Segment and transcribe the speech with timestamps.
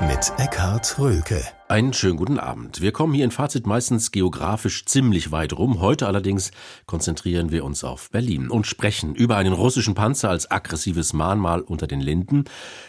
[0.00, 1.42] mit Eckhard Rölke.
[1.66, 2.80] Einen schönen guten Abend.
[2.80, 5.80] Wir kommen hier in Fazit meistens geografisch ziemlich weit rum.
[5.80, 6.50] Heute allerdings
[6.86, 11.86] konzentrieren wir uns auf Berlin und sprechen über einen russischen Panzer als aggressives Mahnmal unter
[11.86, 12.44] den Linden,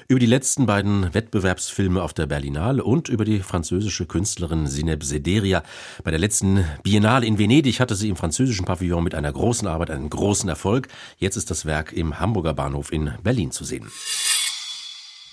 [0.07, 5.63] über die letzten beiden Wettbewerbsfilme auf der Berlinale und über die französische Künstlerin Sineb Sederia.
[6.03, 9.89] Bei der letzten Biennale in Venedig hatte sie im französischen Pavillon mit einer großen Arbeit
[9.89, 10.87] einen großen Erfolg.
[11.17, 13.89] Jetzt ist das Werk im Hamburger Bahnhof in Berlin zu sehen.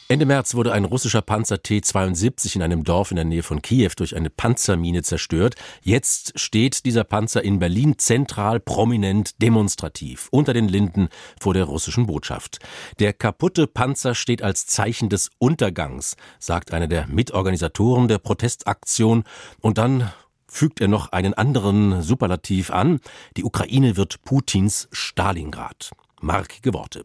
[0.09, 3.91] Ende März wurde ein russischer Panzer T-72 in einem Dorf in der Nähe von Kiew
[3.97, 5.56] durch eine Panzermine zerstört.
[5.83, 11.09] Jetzt steht dieser Panzer in Berlin zentral, prominent, demonstrativ unter den Linden
[11.41, 12.61] vor der russischen Botschaft.
[13.00, 19.25] Der kaputte Panzer steht als Zeichen des Untergangs, sagt einer der Mitorganisatoren der Protestaktion.
[19.61, 20.12] Und dann
[20.47, 23.00] fügt er noch einen anderen Superlativ an.
[23.36, 25.91] Die Ukraine wird Putins Stalingrad
[26.26, 27.04] markige Worte.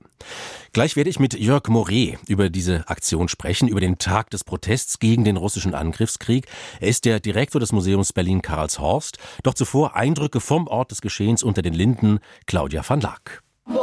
[0.73, 5.00] Gleich werde ich mit Jörg Moret über diese Aktion sprechen, über den Tag des Protests
[5.00, 6.47] gegen den russischen Angriffskrieg.
[6.80, 9.17] Er ist der Direktor des Museums Berlin Karlshorst.
[9.44, 13.44] Doch zuvor Eindrücke vom Ort des Geschehens unter den Linden, Claudia van Laak.
[13.66, 13.73] Ein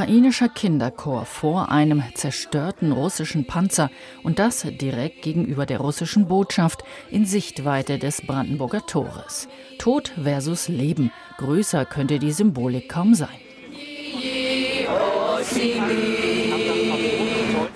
[0.00, 3.90] ukrainischer Kinderchor vor einem zerstörten russischen Panzer
[4.22, 9.46] und das direkt gegenüber der russischen Botschaft in Sichtweite des Brandenburger Tores.
[9.76, 11.12] Tod versus Leben.
[11.36, 13.28] Größer könnte die Symbolik kaum sein.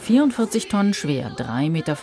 [0.04, 1.96] 44 Tonnen schwer, 3,50 Meter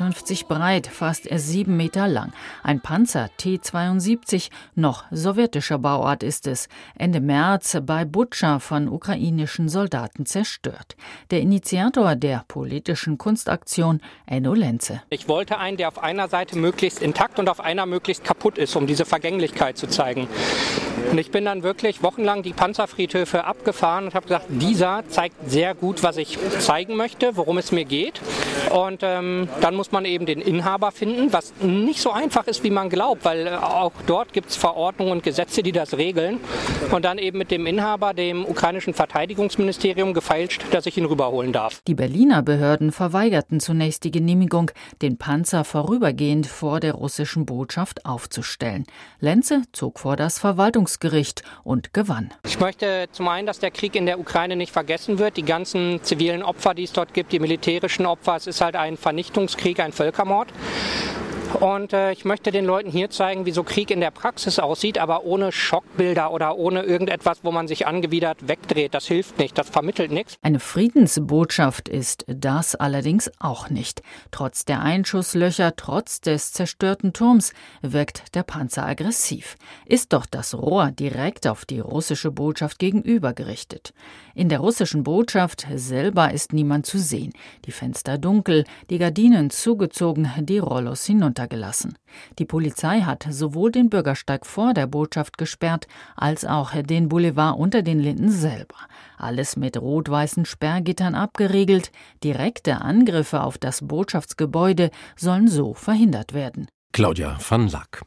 [0.47, 2.33] breit, fast 7 Meter lang.
[2.63, 6.67] Ein Panzer T-72, noch sowjetischer Bauart ist es.
[6.97, 10.95] Ende März bei Butscha von ukrainischen Soldaten zerstört.
[11.29, 15.03] Der Initiator der politischen Kunstaktion, Enno Lenze.
[15.11, 18.75] Ich wollte einen, der auf einer Seite möglichst intakt und auf einer möglichst kaputt ist,
[18.75, 20.27] um diese Vergänglichkeit zu zeigen.
[21.09, 25.73] Und ich bin dann wirklich wochenlang die Panzerfriedhöfe abgefahren und habe gesagt, dieser zeigt sehr
[25.73, 28.21] gut, was ich zeigen möchte, worum es mir geht.
[28.71, 32.69] Und ähm, dann muss man eben den Inhaber finden, was nicht so einfach ist, wie
[32.69, 36.39] man glaubt, weil äh, auch dort gibt es Verordnungen und Gesetze, die das regeln.
[36.91, 41.81] Und dann eben mit dem Inhaber, dem ukrainischen Verteidigungsministerium, gefeilscht, dass ich ihn rüberholen darf.
[41.87, 44.71] Die Berliner Behörden verweigerten zunächst die Genehmigung,
[45.01, 48.85] den Panzer vorübergehend vor der russischen Botschaft aufzustellen.
[49.19, 50.39] Lenze zog vor das
[50.91, 52.31] Verwaltungsgericht und gewann.
[52.45, 56.03] Ich möchte zum einen, dass der Krieg in der Ukraine nicht vergessen wird, die ganzen
[56.03, 58.35] zivilen Opfer, die es dort gibt, die militärischen Opfer.
[58.35, 60.49] Es ist halt ein Vernichtungskrieg, ein Völkermord.
[61.59, 64.97] Und äh, ich möchte den Leuten hier zeigen, wie so Krieg in der Praxis aussieht,
[64.97, 68.93] aber ohne Schockbilder oder ohne irgendetwas, wo man sich angewidert wegdreht.
[68.93, 70.35] Das hilft nicht, das vermittelt nichts.
[70.41, 74.01] Eine Friedensbotschaft ist das allerdings auch nicht.
[74.31, 79.57] Trotz der Einschusslöcher, trotz des zerstörten Turms wirkt der Panzer aggressiv.
[79.85, 83.93] Ist doch das Rohr direkt auf die russische Botschaft gegenüber gerichtet.
[84.33, 87.33] In der russischen Botschaft selber ist niemand zu sehen.
[87.65, 91.03] Die Fenster dunkel, die Gardinen zugezogen, die Rollos
[91.41, 91.97] hinuntergelassen.
[92.39, 97.81] Die Polizei hat sowohl den Bürgersteig vor der Botschaft gesperrt, als auch den Boulevard unter
[97.81, 98.75] den Linden selber.
[99.17, 101.91] Alles mit rot-weißen Sperrgittern abgeriegelt.
[102.23, 106.67] Direkte Angriffe auf das Botschaftsgebäude sollen so verhindert werden.
[106.91, 108.01] Claudia van Lack.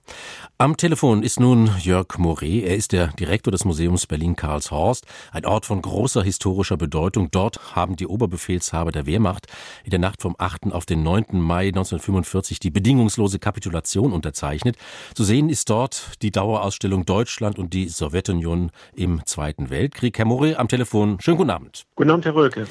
[0.58, 2.64] Am Telefon ist nun Jörg Moret.
[2.64, 7.30] Er ist der Direktor des Museums Berlin-Karlshorst, ein Ort von großer historischer Bedeutung.
[7.30, 9.46] Dort haben die Oberbefehlshaber der Wehrmacht
[9.84, 10.72] in der Nacht vom 8.
[10.72, 11.40] auf den 9.
[11.40, 14.76] Mai 1945 die bedingungslose Kapitulation unterzeichnet.
[15.14, 20.18] Zu sehen ist dort die Dauerausstellung Deutschland und die Sowjetunion im Zweiten Weltkrieg.
[20.18, 21.18] Herr Moret am Telefon.
[21.20, 21.84] Schönen guten Abend.
[21.96, 22.66] Guten Abend, Herr Rölke.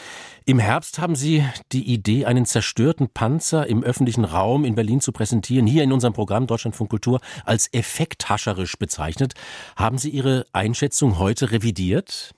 [0.45, 5.13] Im Herbst haben Sie die Idee, einen zerstörten Panzer im öffentlichen Raum in Berlin zu
[5.13, 9.35] präsentieren, hier in unserem Programm Deutschlandfunk Kultur als effekthascherisch bezeichnet.
[9.77, 12.35] Haben Sie Ihre Einschätzung heute revidiert?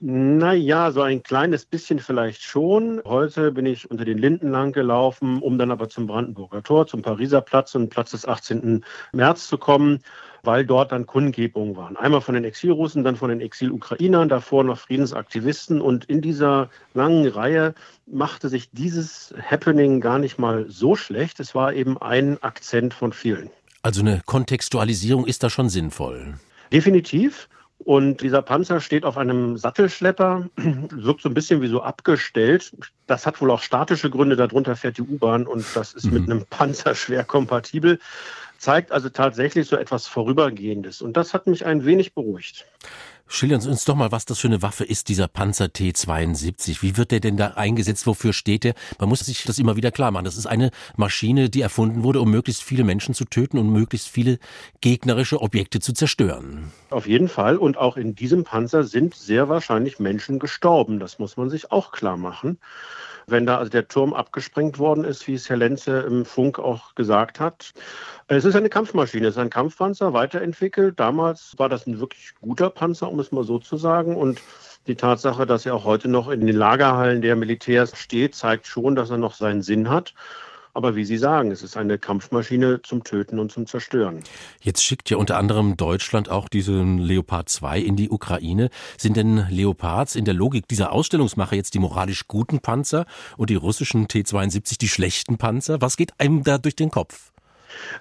[0.00, 3.00] Naja, so ein kleines bisschen vielleicht schon.
[3.06, 7.00] Heute bin ich unter den Linden lang gelaufen, um dann aber zum Brandenburger Tor, zum
[7.00, 8.84] Pariser Platz und Platz des 18.
[9.12, 10.00] März zu kommen
[10.42, 11.96] weil dort dann Kundgebungen waren.
[11.96, 15.80] Einmal von den Exilrussen, dann von den Exil-Ukrainern, davor noch Friedensaktivisten.
[15.80, 17.74] Und in dieser langen Reihe
[18.06, 21.40] machte sich dieses Happening gar nicht mal so schlecht.
[21.40, 23.50] Es war eben ein Akzent von vielen.
[23.82, 26.34] Also eine Kontextualisierung ist da schon sinnvoll.
[26.72, 27.48] Definitiv.
[27.78, 32.72] Und dieser Panzer steht auf einem Sattelschlepper, wirkt so ein bisschen wie so abgestellt.
[33.06, 36.12] Das hat wohl auch statische Gründe, darunter fährt die U-Bahn und das ist mhm.
[36.12, 37.98] mit einem Panzer schwer kompatibel
[38.60, 41.00] zeigt also tatsächlich so etwas Vorübergehendes.
[41.00, 42.66] Und das hat mich ein wenig beruhigt.
[43.26, 46.82] Schildern Sie uns doch mal, was das für eine Waffe ist, dieser Panzer T-72.
[46.82, 48.06] Wie wird der denn da eingesetzt?
[48.06, 48.74] Wofür steht der?
[48.98, 50.24] Man muss sich das immer wieder klar machen.
[50.24, 54.08] Das ist eine Maschine, die erfunden wurde, um möglichst viele Menschen zu töten und möglichst
[54.08, 54.38] viele
[54.80, 56.72] gegnerische Objekte zu zerstören.
[56.90, 57.56] Auf jeden Fall.
[57.56, 60.98] Und auch in diesem Panzer sind sehr wahrscheinlich Menschen gestorben.
[60.98, 62.58] Das muss man sich auch klar machen.
[63.30, 66.94] Wenn da also der Turm abgesprengt worden ist, wie es Herr Lenze im Funk auch
[66.94, 67.72] gesagt hat.
[68.28, 70.98] Es ist eine Kampfmaschine, es ist ein Kampfpanzer, weiterentwickelt.
[70.98, 74.16] Damals war das ein wirklich guter Panzer, um es mal so zu sagen.
[74.16, 74.40] Und
[74.86, 78.96] die Tatsache, dass er auch heute noch in den Lagerhallen der Militärs steht, zeigt schon,
[78.96, 80.14] dass er noch seinen Sinn hat.
[80.74, 84.22] Aber wie Sie sagen, es ist eine Kampfmaschine zum Töten und zum Zerstören.
[84.60, 88.70] Jetzt schickt ja unter anderem Deutschland auch diesen Leopard 2 in die Ukraine.
[88.96, 93.06] Sind denn Leopards in der Logik dieser Ausstellungsmacher jetzt die moralisch guten Panzer
[93.36, 95.80] und die russischen T-72 die schlechten Panzer?
[95.80, 97.29] Was geht einem da durch den Kopf?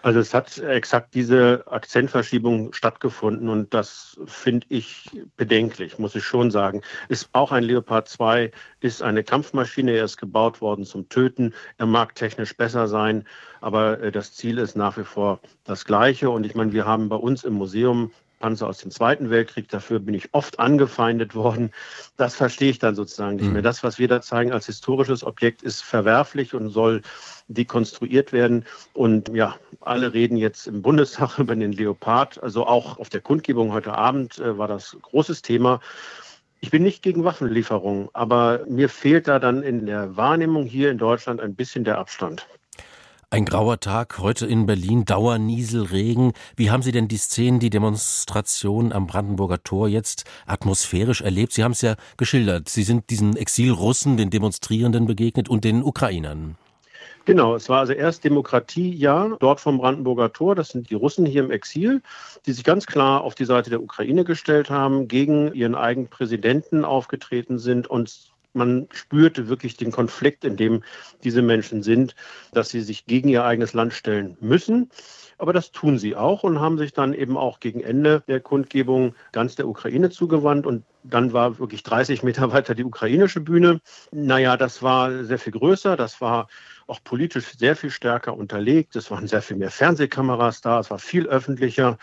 [0.01, 6.51] Also es hat exakt diese Akzentverschiebung stattgefunden und das finde ich bedenklich, muss ich schon
[6.51, 6.81] sagen.
[7.07, 11.53] Ist auch ein Leopard 2 ist eine Kampfmaschine, er ist gebaut worden zum Töten.
[11.77, 13.25] Er mag technisch besser sein,
[13.61, 17.09] aber äh, das Ziel ist nach wie vor das gleiche und ich meine, wir haben
[17.09, 19.69] bei uns im Museum Panzer aus dem Zweiten Weltkrieg.
[19.69, 21.71] Dafür bin ich oft angefeindet worden.
[22.17, 23.61] Das verstehe ich dann sozusagen nicht mehr.
[23.61, 23.65] Mhm.
[23.65, 27.01] Das, was wir da zeigen als historisches Objekt, ist verwerflich und soll
[27.47, 28.65] dekonstruiert werden.
[28.93, 32.41] Und ja, alle reden jetzt im Bundestag über den Leopard.
[32.41, 35.81] Also auch auf der Kundgebung heute Abend äh, war das großes Thema.
[36.61, 40.97] Ich bin nicht gegen Waffenlieferungen, aber mir fehlt da dann in der Wahrnehmung hier in
[40.97, 42.47] Deutschland ein bisschen der Abstand.
[43.31, 46.33] Ein grauer Tag heute in Berlin, Dauernieselregen.
[46.55, 51.53] Wie haben Sie denn die Szenen, die Demonstration am Brandenburger Tor jetzt atmosphärisch erlebt?
[51.53, 52.69] Sie haben es ja geschildert.
[52.69, 56.57] Sie sind diesen Exilrussen, den Demonstrierenden begegnet und den Ukrainern.
[57.25, 60.55] Genau, es war also erst Demokratiejahr dort vom Brandenburger Tor.
[60.55, 62.01] Das sind die Russen hier im Exil,
[62.47, 66.83] die sich ganz klar auf die Seite der Ukraine gestellt haben, gegen ihren eigenen Präsidenten
[66.83, 70.83] aufgetreten sind und man spürte wirklich den Konflikt, in dem
[71.23, 72.15] diese Menschen sind,
[72.53, 74.91] dass sie sich gegen ihr eigenes Land stellen müssen.
[75.39, 79.15] Aber das tun sie auch und haben sich dann eben auch gegen Ende der Kundgebung
[79.31, 80.67] ganz der Ukraine zugewandt.
[80.67, 83.79] Und dann war wirklich 30 Meter weiter die ukrainische Bühne.
[84.11, 85.95] Naja, das war sehr viel größer.
[85.95, 86.49] Das war
[86.89, 88.95] auch politisch sehr viel stärker unterlegt.
[88.95, 90.79] Es waren sehr viel mehr Fernsehkameras da.
[90.79, 91.97] Es war viel öffentlicher.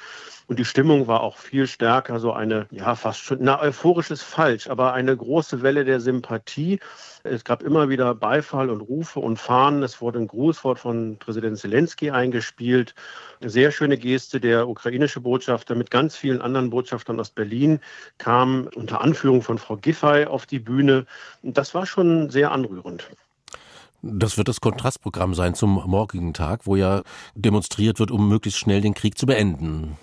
[0.48, 4.22] Und die Stimmung war auch viel stärker, so eine, ja, fast schon, na, euphorisch ist
[4.22, 6.78] falsch, aber eine große Welle der Sympathie.
[7.24, 9.82] Es gab immer wieder Beifall und Rufe und Fahnen.
[9.82, 12.94] Es wurde ein Grußwort von Präsident Zelensky eingespielt.
[13.40, 14.38] Eine sehr schöne Geste.
[14.38, 17.80] Der ukrainische Botschafter mit ganz vielen anderen Botschaftern aus Berlin
[18.18, 21.06] kam unter Anführung von Frau Giffey auf die Bühne.
[21.42, 23.10] Das war schon sehr anrührend.
[24.02, 27.02] Das wird das Kontrastprogramm sein zum morgigen Tag, wo ja
[27.34, 29.96] demonstriert wird, um möglichst schnell den Krieg zu beenden.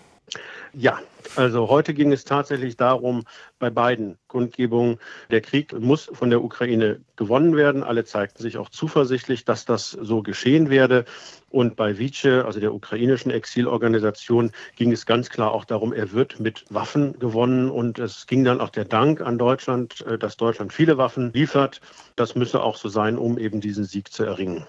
[0.75, 0.99] Ja,
[1.35, 3.25] also heute ging es tatsächlich darum,
[3.59, 4.97] bei beiden Kundgebungen,
[5.29, 7.83] der Krieg muss von der Ukraine gewonnen werden.
[7.83, 11.05] Alle zeigten sich auch zuversichtlich, dass das so geschehen werde.
[11.51, 16.39] Und bei Vice, also der ukrainischen Exilorganisation, ging es ganz klar auch darum, er wird
[16.39, 17.69] mit Waffen gewonnen.
[17.69, 21.81] Und es ging dann auch der Dank an Deutschland, äh, dass Deutschland viele Waffen liefert.
[22.15, 24.65] Das müsse auch so sein, um eben diesen Sieg zu erringen.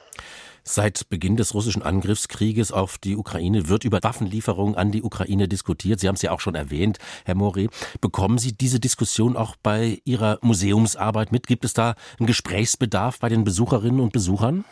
[0.66, 6.00] Seit Beginn des russischen Angriffskrieges auf die Ukraine wird über Waffenlieferungen an die Ukraine diskutiert.
[6.00, 7.68] Sie haben es ja auch schon erwähnt, Herr Mori.
[8.00, 11.46] Bekommen Sie diese Diskussion auch bei Ihrer Museumsarbeit mit?
[11.46, 14.64] Gibt es da einen Gesprächsbedarf bei den Besucherinnen und Besuchern?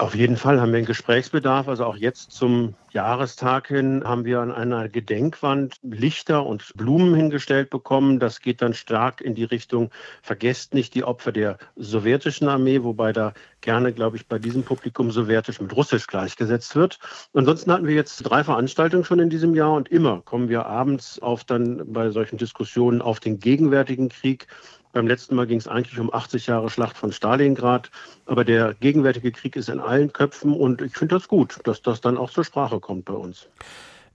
[0.00, 1.68] Auf jeden Fall haben wir einen Gesprächsbedarf.
[1.68, 7.68] Also auch jetzt zum Jahrestag hin haben wir an einer Gedenkwand Lichter und Blumen hingestellt
[7.68, 8.18] bekommen.
[8.18, 9.90] Das geht dann stark in die Richtung,
[10.22, 15.10] vergesst nicht die Opfer der sowjetischen Armee, wobei da gerne, glaube ich, bei diesem Publikum
[15.10, 16.98] sowjetisch mit russisch gleichgesetzt wird.
[17.34, 21.18] Ansonsten hatten wir jetzt drei Veranstaltungen schon in diesem Jahr und immer kommen wir abends
[21.20, 24.46] auf dann bei solchen Diskussionen auf den gegenwärtigen Krieg
[24.92, 27.90] beim letzten Mal ging es eigentlich um 80 Jahre Schlacht von Stalingrad.
[28.26, 32.00] Aber der gegenwärtige Krieg ist in allen Köpfen und ich finde das gut, dass das
[32.00, 33.48] dann auch zur Sprache kommt bei uns.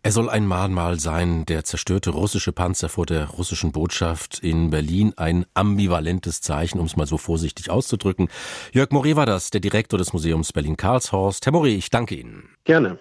[0.03, 5.13] Er soll ein Mahnmal sein, der zerstörte russische Panzer vor der russischen Botschaft in Berlin.
[5.17, 8.29] Ein ambivalentes Zeichen, um es mal so vorsichtig auszudrücken.
[8.72, 11.48] Jörg Moré war das, der Direktor des Museums Berlin-Karlshorst.
[11.48, 12.50] Herr Moré, ich danke Ihnen.
[12.65, 13.00] Gerne.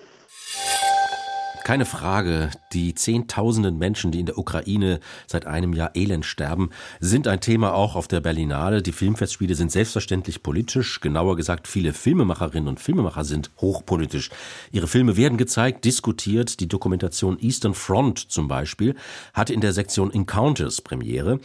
[1.65, 6.69] Keine Frage, die Zehntausenden Menschen, die in der Ukraine seit einem Jahr elend sterben,
[7.01, 8.83] sind ein Thema auch auf der Berlinale.
[8.83, 11.01] Die Filmfestspiele sind selbstverständlich politisch.
[11.01, 14.29] Genauer gesagt, viele Filmemacherinnen und Filmemacher sind hochpolitisch.
[14.73, 16.61] Ihre Filme werden gezeigt, diskutiert.
[16.61, 18.95] Die Dokumentation Eastern Front zum Beispiel
[19.33, 21.41] hatte in der Sektion Encounters Premiere.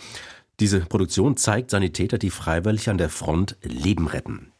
[0.60, 4.52] Diese Produktion zeigt Sanitäter, die freiwillig an der Front Leben retten.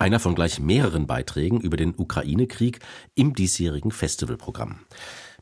[0.00, 2.78] Einer von gleich mehreren Beiträgen über den Ukraine-Krieg
[3.14, 4.78] im diesjährigen Festivalprogramm.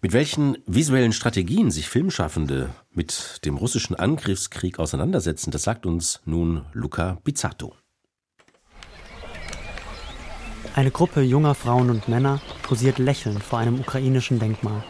[0.03, 6.65] Mit welchen visuellen Strategien sich Filmschaffende mit dem russischen Angriffskrieg auseinandersetzen, das sagt uns nun
[6.73, 7.77] Luca Bizzato.
[10.75, 14.83] Eine Gruppe junger Frauen und Männer posiert lächelnd vor einem ukrainischen Denkmal.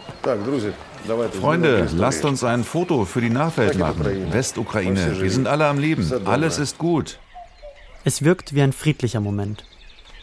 [1.39, 4.33] Freunde, lasst uns ein Foto für die Nachwelt machen.
[4.33, 6.11] Westukraine, wir sind alle am Leben.
[6.25, 7.19] Alles ist gut.
[8.05, 9.65] Es wirkt wie ein friedlicher Moment.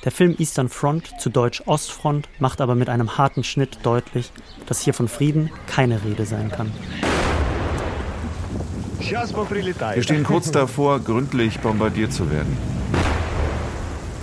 [0.03, 4.31] Der Film Eastern Front, zu Deutsch Ostfront, macht aber mit einem harten Schnitt deutlich,
[4.65, 6.71] dass hier von Frieden keine Rede sein kann.
[8.99, 12.57] Wir stehen kurz davor, gründlich bombardiert zu werden.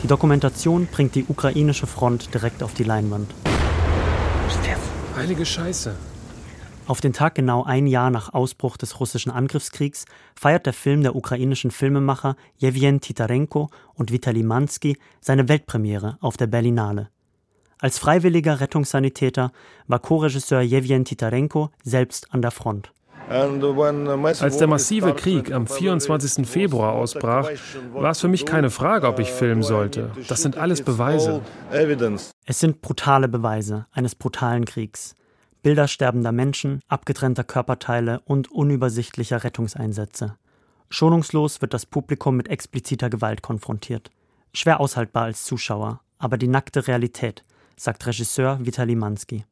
[0.03, 3.31] Die Dokumentation bringt die ukrainische Front direkt auf die Leinwand.
[5.17, 5.95] Heilige Scheiße.
[6.89, 11.15] Auf den Tag genau ein Jahr nach Ausbruch des russischen Angriffskriegs feiert der Film der
[11.15, 17.09] ukrainischen Filmemacher Jewjen Titarenko und Vitali Mansky seine Weltpremiere auf der Berlinale.
[17.79, 19.53] Als freiwilliger Rettungssanitäter
[19.87, 22.93] war Co-Regisseur Jewjen Titarenko selbst an der Front.
[23.29, 26.47] Als der massive Krieg am 24.
[26.47, 27.49] Februar ausbrach,
[27.95, 30.11] war es für mich keine Frage, ob ich filmen sollte.
[30.29, 31.41] Das sind alles Beweise.
[32.45, 35.15] Es sind brutale Beweise eines brutalen Kriegs.
[35.63, 40.37] Bilder sterbender Menschen, abgetrennter Körperteile und unübersichtlicher Rettungseinsätze.
[40.91, 44.11] Schonungslos wird das Publikum mit expliziter Gewalt konfrontiert.
[44.53, 47.45] Schwer aushaltbar als Zuschauer, aber die nackte Realität,
[47.77, 49.45] sagt Regisseur Vitali Mansky.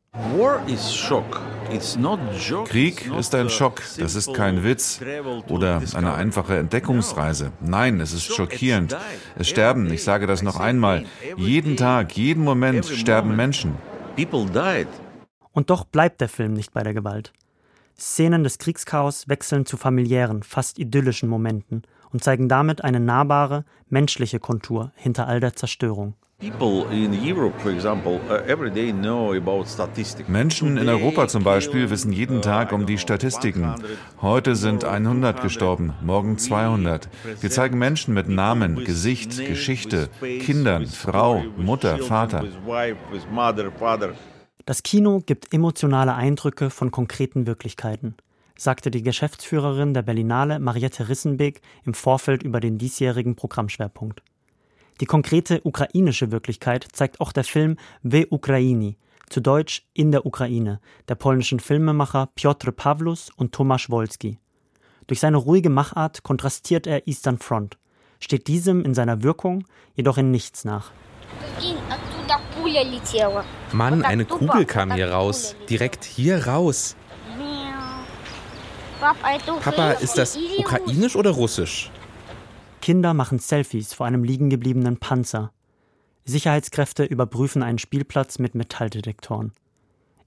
[2.65, 5.01] Krieg ist ein Schock, das ist kein Witz
[5.49, 7.53] oder eine einfache Entdeckungsreise.
[7.61, 8.97] Nein, es ist schockierend.
[9.39, 11.05] Es sterben, ich sage das noch einmal,
[11.37, 13.77] jeden Tag, jeden Moment sterben Menschen.
[15.53, 17.33] Und doch bleibt der Film nicht bei der Gewalt.
[17.99, 24.41] Szenen des Kriegschaos wechseln zu familiären, fast idyllischen Momenten und zeigen damit eine nahbare, menschliche
[24.41, 26.15] Kontur hinter all der Zerstörung.
[26.59, 26.87] Uh,
[30.29, 33.75] Menschen in Europa zum Beispiel wissen jeden uh, Tag um die Statistiken.
[34.23, 37.11] Heute sind 100 gestorben, morgen 200.
[37.41, 42.45] Wir zeigen Menschen mit Namen, Gesicht, Geschichte, Kindern, Frau, Mutter, Vater.
[44.71, 48.15] Das Kino gibt emotionale Eindrücke von konkreten Wirklichkeiten,
[48.57, 54.23] sagte die Geschäftsführerin der Berlinale Mariette Rissenbeek im Vorfeld über den diesjährigen Programmschwerpunkt.
[55.01, 58.97] Die konkrete ukrainische Wirklichkeit zeigt auch der Film We Ukraini,
[59.29, 64.39] zu Deutsch In der Ukraine, der polnischen Filmemacher Piotr Pawlus und Tomasz Wolski.
[65.09, 67.77] Durch seine ruhige Machart kontrastiert er Eastern Front,
[68.21, 69.65] steht diesem in seiner Wirkung
[69.97, 70.93] jedoch in nichts nach.
[73.73, 75.57] Mann, eine Kugel kam hier raus.
[75.69, 76.97] Direkt hier raus.
[79.01, 81.91] Papa, ist das ukrainisch oder russisch?
[82.83, 85.53] Kinder machen Selfies vor einem liegengebliebenen Panzer.
[86.25, 89.53] Sicherheitskräfte überprüfen einen Spielplatz mit Metalldetektoren.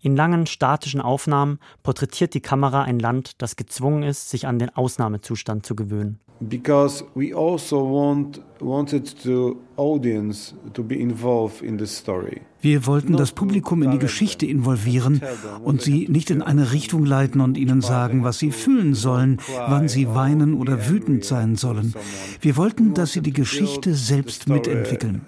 [0.05, 4.69] In langen statischen Aufnahmen porträtiert die Kamera ein Land, das gezwungen ist, sich an den
[4.69, 6.19] Ausnahmezustand zu gewöhnen.
[6.41, 12.41] Because we also want, wanted the audience to be involved in the story.
[12.59, 15.21] Wir wollten das Publikum in die Geschichte involvieren
[15.63, 19.87] und sie nicht in eine Richtung leiten und ihnen sagen, was sie fühlen sollen, wann
[19.87, 21.93] sie weinen oder wütend sein sollen.
[22.41, 25.21] Wir wollten, dass sie die Geschichte selbst mitentwickeln.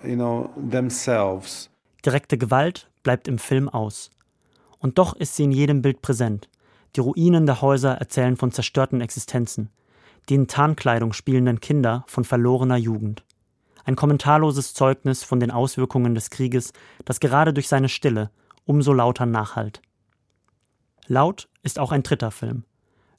[2.05, 4.09] Direkte Gewalt bleibt im Film aus.
[4.85, 6.47] Und doch ist sie in jedem Bild präsent.
[6.95, 9.71] Die Ruinen der Häuser erzählen von zerstörten Existenzen.
[10.29, 13.23] Die in Tarnkleidung spielenden Kinder von verlorener Jugend.
[13.83, 16.71] Ein kommentarloses Zeugnis von den Auswirkungen des Krieges,
[17.03, 18.29] das gerade durch seine Stille
[18.65, 19.81] umso lauter nachhallt.
[21.07, 22.63] Laut ist auch ein dritter Film.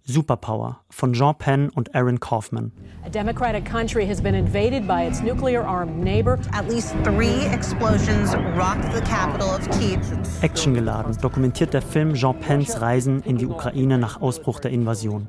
[0.09, 2.71] Superpower von Jean Penn und Aaron Kaufman.
[3.05, 6.39] A democratic country has been invaded by its nuclear-armed neighbor.
[6.53, 10.01] At least three explosions rocked the capital of Kiev.
[10.43, 15.27] Actiongeladen dokumentiert der Film Jean Penns Reisen in die Ukraine nach Ausbruch der Invasion.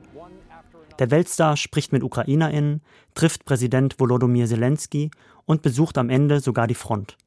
[0.99, 2.81] Der Weltstar spricht mit UkrainerInnen,
[3.15, 5.11] trifft Präsident Volodymyr Zelensky
[5.45, 7.17] und besucht am Ende sogar die Front.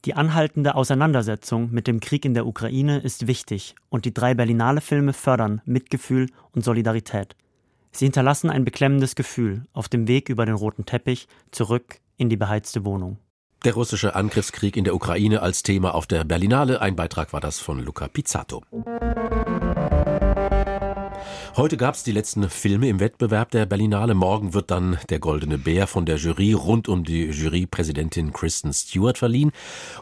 [0.06, 4.82] Die anhaltende Auseinandersetzung mit dem Krieg in der Ukraine ist wichtig und die drei Berlinale
[4.82, 7.36] Filme fördern Mitgefühl und Solidarität.
[7.92, 12.38] Sie hinterlassen ein beklemmendes Gefühl auf dem Weg über den roten Teppich zurück in die
[12.38, 13.18] beheizte Wohnung.
[13.68, 16.80] Der russische Angriffskrieg in der Ukraine als Thema auf der Berlinale.
[16.80, 18.64] Ein Beitrag war das von Luca Pizzato.
[21.58, 24.14] Heute gab es die letzten Filme im Wettbewerb der Berlinale.
[24.14, 29.18] Morgen wird dann der Goldene Bär von der Jury rund um die Jurypräsidentin Kristen Stewart
[29.18, 29.52] verliehen.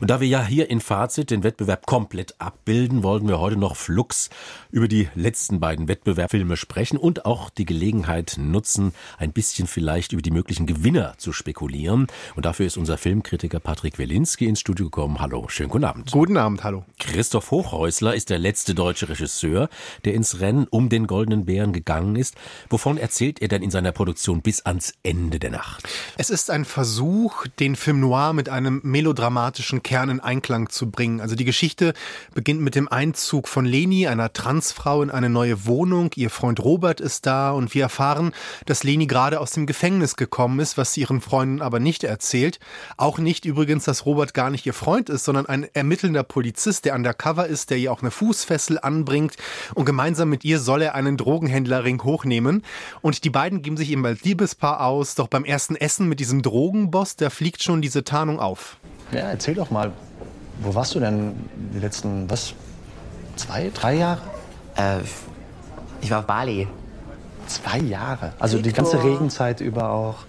[0.02, 3.78] Und da wir ja hier in Fazit den Wettbewerb komplett abbilden, wollten wir heute noch
[3.78, 4.30] flux
[4.70, 10.22] über die letzten beiden Wettbewerbfilme sprechen und auch die Gelegenheit nutzen, ein bisschen vielleicht über
[10.22, 12.08] die möglichen Gewinner zu spekulieren.
[12.36, 15.22] Und dafür ist unser Filmkritiker Patrick Welinski ins Studio gekommen.
[15.22, 16.12] Hallo, schönen guten Abend.
[16.12, 16.84] Guten Abend, hallo.
[17.00, 19.70] Christoph Hochhäusler ist der letzte deutsche Regisseur,
[20.04, 22.36] der ins Rennen um den Goldenen Bären gegangen ist.
[22.70, 25.88] Wovon erzählt er denn in seiner Produktion bis ans Ende der Nacht?
[26.18, 31.22] Es ist ein Versuch, den Film Noir mit einem melodramatischen Kern in Einklang zu bringen.
[31.22, 31.94] Also die Geschichte
[32.34, 36.12] beginnt mit dem Einzug von Leni, einer Transfrau, in eine neue Wohnung.
[36.16, 38.34] Ihr Freund Robert ist da und wir erfahren,
[38.66, 42.60] dass Leni gerade aus dem Gefängnis gekommen ist, was sie ihren Freunden aber nicht erzählt.
[42.98, 46.96] Auch nicht übrigens, dass Robert gar nicht ihr Freund ist, sondern ein ermittelnder Polizist, der
[46.96, 49.36] undercover ist, der ihr auch eine Fußfessel anbringt
[49.74, 52.64] und gemeinsam mit ihr soll er einen Drogen Drogenhändlerring hochnehmen.
[53.02, 55.16] Und die beiden geben sich eben als Liebespaar aus.
[55.16, 58.78] Doch beim ersten Essen mit diesem Drogenboss, da fliegt schon diese Tarnung auf.
[59.12, 59.92] Ja, erzähl doch mal,
[60.62, 61.34] wo warst du denn
[61.74, 62.54] die letzten, was,
[63.36, 64.22] zwei, drei Jahre?
[64.78, 65.00] Äh,
[66.02, 66.68] ich war auf Bali.
[67.48, 68.34] Zwei Jahre?
[68.40, 70.26] Also die ganze Regenzeit über auch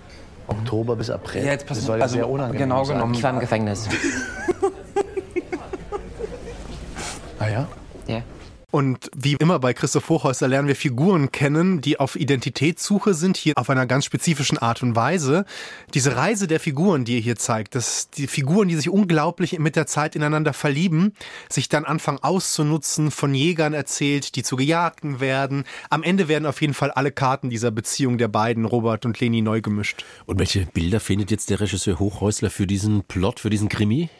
[0.48, 1.44] Oktober bis April.
[1.44, 2.96] Ja, jetzt pass das soll ja also, sehr unangenehm genau sein.
[2.96, 3.14] genommen.
[3.14, 3.88] Ich war im Gefängnis.
[7.38, 7.68] ah ja?
[8.06, 8.22] Ja.
[8.72, 13.54] Und wie immer bei Christoph Hochhäuser lernen wir Figuren kennen, die auf Identitätssuche sind, hier
[13.56, 15.44] auf einer ganz spezifischen Art und Weise.
[15.94, 19.76] Diese Reise der Figuren, die er hier zeigt, dass die Figuren, die sich unglaublich mit
[19.76, 21.12] der Zeit ineinander verlieben,
[21.48, 25.64] sich dann anfangen auszunutzen, von Jägern erzählt, die zu Gejagten werden.
[25.88, 29.42] Am Ende werden auf jeden Fall alle Karten dieser Beziehung der beiden, Robert und Leni,
[29.42, 30.04] neu gemischt.
[30.26, 34.10] Und welche Bilder findet jetzt der Regisseur Hochhäusler für diesen Plot, für diesen Krimi?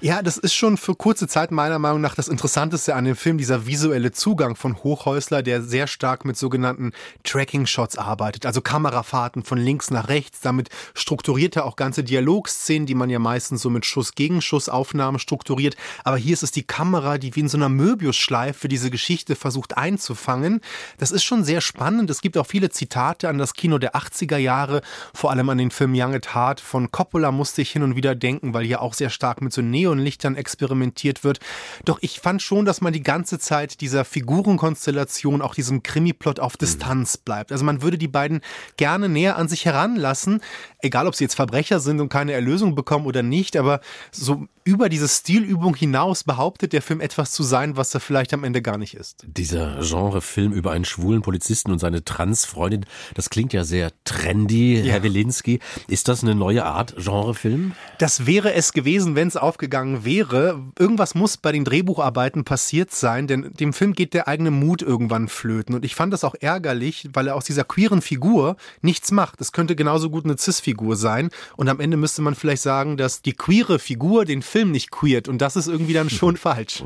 [0.00, 3.38] Ja, das ist schon für kurze Zeit meiner Meinung nach das Interessanteste an dem Film,
[3.38, 6.92] dieser visuelle visuelle Zugang von Hochhäusler, der sehr stark mit sogenannten
[7.24, 10.40] Tracking-Shots arbeitet, also Kamerafahrten von links nach rechts.
[10.40, 15.76] Damit strukturiert er auch ganze Dialogszenen, die man ja meistens so mit Schuss-Gegenschuss-Aufnahmen strukturiert.
[16.04, 19.76] Aber hier ist es die Kamera, die wie in so einer Möbius-Schleife diese Geschichte versucht
[19.76, 20.62] einzufangen.
[20.96, 22.08] Das ist schon sehr spannend.
[22.08, 24.80] Es gibt auch viele Zitate an das Kino der 80er Jahre,
[25.12, 28.14] vor allem an den Film Young at Heart von Coppola musste ich hin und wieder
[28.14, 31.40] denken, weil hier auch sehr stark mit so Neonlichtern experimentiert wird.
[31.84, 36.56] Doch ich fand schon, dass man die ganze Zeit dieser Figurenkonstellation, auch diesem Krimi-Plot auf
[36.56, 37.50] Distanz bleibt.
[37.50, 38.40] Also man würde die beiden
[38.76, 40.40] gerne näher an sich heranlassen,
[40.78, 43.80] egal ob sie jetzt Verbrecher sind und keine Erlösung bekommen oder nicht, aber
[44.12, 48.44] so über diese Stilübung hinaus behauptet der Film etwas zu sein, was er vielleicht am
[48.44, 49.24] Ende gar nicht ist.
[49.26, 54.92] Dieser Genrefilm über einen schwulen Polizisten und seine Transfreundin, das klingt ja sehr trendy, ja.
[54.92, 55.58] Herr Wilinski.
[55.88, 57.72] Ist das eine neue Art Genrefilm?
[57.98, 60.60] Das wäre es gewesen, wenn es aufgegangen wäre.
[60.78, 65.28] Irgendwas muss bei den Drehbucharbeiten passiert sein, denn dem Film geht der eigene Mut irgendwann
[65.28, 65.74] flöten.
[65.74, 69.40] Und ich fand das auch ärgerlich, weil er aus dieser queeren Figur nichts macht.
[69.40, 71.30] Es könnte genauso gut eine Cis-Figur sein.
[71.56, 75.28] Und am Ende müsste man vielleicht sagen, dass die queere Figur den Film nicht queert.
[75.28, 76.82] Und das ist irgendwie dann schon falsch.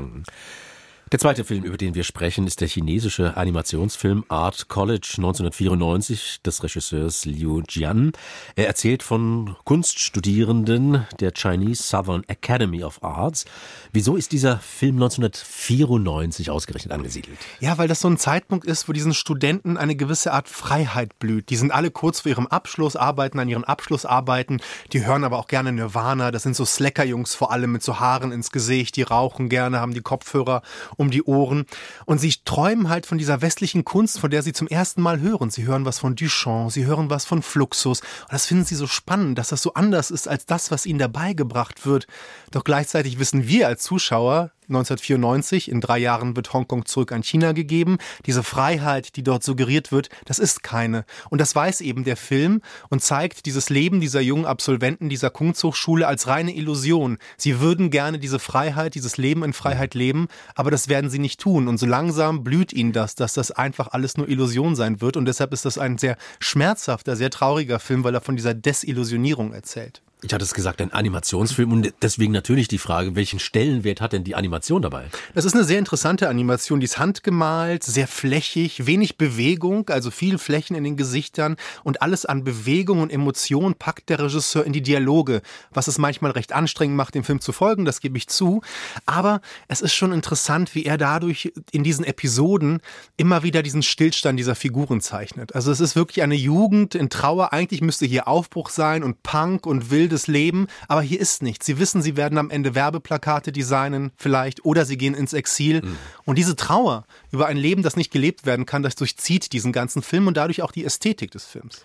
[1.13, 6.61] Der zweite Film, über den wir sprechen, ist der chinesische Animationsfilm Art College 1994 des
[6.61, 8.11] Regisseurs Liu Jian.
[8.57, 13.45] Er erzählt von Kunststudierenden der Chinese Southern Academy of Arts.
[13.93, 17.37] Wieso ist dieser Film 1994 ausgerechnet angesiedelt?
[17.61, 21.49] Ja, weil das so ein Zeitpunkt ist, wo diesen Studenten eine gewisse Art Freiheit blüht.
[21.51, 24.61] Die sind alle kurz vor ihrem Abschluss, arbeiten an ihren Abschlussarbeiten.
[24.91, 26.31] Die hören aber auch gerne Nirvana.
[26.31, 28.97] Das sind so Slacker-Jungs vor allem mit so Haaren ins Gesicht.
[28.97, 30.63] Die rauchen gerne, haben die Kopfhörer
[30.97, 31.65] um die Ohren.
[32.05, 35.49] Und sie träumen halt von dieser westlichen Kunst, von der sie zum ersten Mal hören.
[35.49, 38.01] Sie hören was von Duchamp, sie hören was von Fluxus.
[38.01, 40.99] Und das finden sie so spannend, dass das so anders ist als das, was ihnen
[40.99, 42.07] dabei gebracht wird.
[42.51, 47.53] Doch gleichzeitig wissen wir als Zuschauer, 1994, in drei Jahren wird Hongkong zurück an China
[47.53, 47.97] gegeben.
[48.25, 51.05] Diese Freiheit, die dort suggeriert wird, das ist keine.
[51.29, 56.07] Und das weiß eben der Film und zeigt dieses Leben dieser jungen Absolventen dieser Kunsthochschule
[56.07, 57.17] als reine Illusion.
[57.37, 61.39] Sie würden gerne diese Freiheit, dieses Leben in Freiheit leben, aber das werden sie nicht
[61.39, 61.67] tun.
[61.67, 65.17] Und so langsam blüht ihnen das, dass das einfach alles nur Illusion sein wird.
[65.17, 69.53] Und deshalb ist das ein sehr schmerzhafter, sehr trauriger Film, weil er von dieser Desillusionierung
[69.53, 70.01] erzählt.
[70.23, 74.23] Ich hatte es gesagt, ein Animationsfilm und deswegen natürlich die Frage, welchen Stellenwert hat denn
[74.23, 75.05] die Animation dabei?
[75.35, 80.39] Das ist eine sehr interessante Animation, die ist handgemalt, sehr flächig, wenig Bewegung, also viel
[80.39, 84.81] Flächen in den Gesichtern und alles an Bewegung und Emotion packt der Regisseur in die
[84.81, 88.61] Dialoge, was es manchmal recht anstrengend macht, dem Film zu folgen, das gebe ich zu,
[89.05, 92.81] aber es ist schon interessant, wie er dadurch in diesen Episoden
[93.17, 95.53] immer wieder diesen Stillstand dieser Figuren zeichnet.
[95.53, 99.67] Also es ist wirklich eine Jugend in Trauer, eigentlich müsste hier Aufbruch sein und Punk
[99.67, 101.65] und wildes Leben, aber hier ist nichts.
[101.65, 105.81] Sie wissen, sie werden am Ende Werbeplakate designen vielleicht oder sie gehen ins Exil.
[105.81, 105.97] Mhm.
[106.25, 110.01] Und diese Trauer über ein Leben, das nicht gelebt werden kann, das durchzieht diesen ganzen
[110.01, 111.83] Film und dadurch auch die Ästhetik des Films.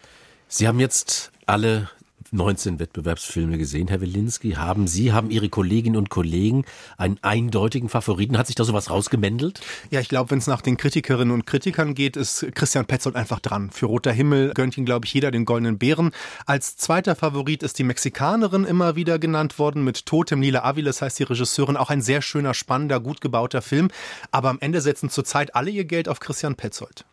[0.48, 1.90] Sie haben jetzt alle
[2.32, 4.52] 19 Wettbewerbsfilme gesehen, Herr Wilinski.
[4.52, 6.64] Haben Sie, haben Ihre Kolleginnen und Kollegen
[6.96, 8.38] einen eindeutigen Favoriten?
[8.38, 9.60] Hat sich da sowas rausgemändelt?
[9.90, 13.40] Ja, ich glaube, wenn es nach den Kritikerinnen und Kritikern geht, ist Christian Petzold einfach
[13.40, 13.70] dran.
[13.70, 16.12] Für Roter Himmel gönnt ihn, glaube ich, jeder den Goldenen Bären.
[16.46, 21.18] Als zweiter Favorit ist die Mexikanerin immer wieder genannt worden mit Totem Lila Aviles heißt
[21.18, 21.76] die Regisseurin.
[21.76, 23.88] Auch ein sehr schöner, spannender, gut gebauter Film.
[24.30, 27.04] Aber am Ende setzen zurzeit alle ihr Geld auf Christian Petzold.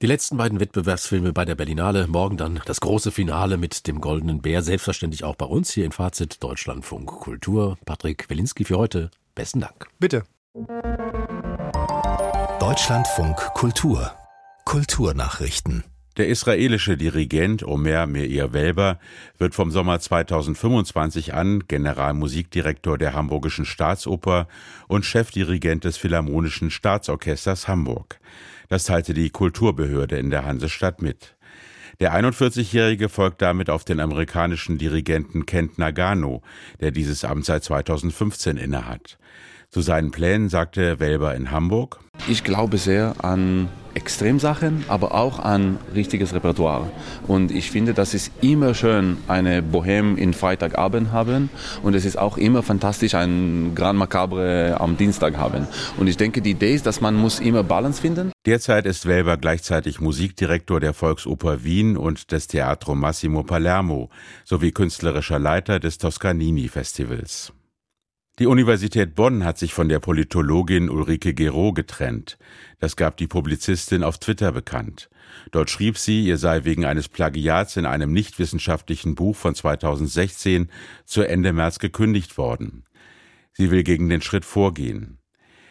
[0.00, 4.40] Die letzten beiden Wettbewerbsfilme bei der Berlinale, morgen dann das große Finale mit dem Goldenen
[4.40, 7.78] Bär, selbstverständlich auch bei uns hier in Fazit Deutschlandfunk Kultur.
[7.84, 9.10] Patrick Welinski für heute.
[9.34, 9.88] Besten Dank.
[9.98, 10.22] Bitte.
[12.60, 14.12] Deutschlandfunk Kultur.
[14.64, 15.82] Kulturnachrichten.
[16.16, 19.00] Der israelische Dirigent Omer Meir Welber
[19.36, 24.46] wird vom Sommer 2025 an Generalmusikdirektor der Hamburgischen Staatsoper
[24.86, 28.20] und Chefdirigent des Philharmonischen Staatsorchesters Hamburg.
[28.68, 31.36] Das teilte die Kulturbehörde in der Hansestadt mit.
[32.00, 36.42] Der 41-Jährige folgt damit auf den amerikanischen Dirigenten Kent Nagano,
[36.80, 39.18] der dieses Amt seit 2015 innehat.
[39.70, 42.00] Zu seinen Plänen sagte Welber in Hamburg.
[42.26, 46.90] Ich glaube sehr an Extremsachen, aber auch an richtiges Repertoire.
[47.26, 51.50] Und ich finde, das ist immer schön, eine Bohème in Freitagabend haben.
[51.82, 55.66] Und es ist auch immer fantastisch, ein Grand Macabre am Dienstag haben.
[55.98, 58.32] Und ich denke, die Idee ist, dass man muss immer Balance finden.
[58.46, 64.08] Derzeit ist Welber gleichzeitig Musikdirektor der Volksoper Wien und des Teatro Massimo Palermo
[64.44, 67.52] sowie künstlerischer Leiter des Toscanini Festivals.
[68.38, 72.38] Die Universität Bonn hat sich von der Politologin Ulrike Gero getrennt.
[72.78, 75.10] Das gab die Publizistin auf Twitter bekannt.
[75.50, 80.70] Dort schrieb sie, ihr sei wegen eines Plagiats in einem nichtwissenschaftlichen Buch von 2016
[81.04, 82.84] zu Ende März gekündigt worden.
[83.54, 85.18] Sie will gegen den Schritt vorgehen.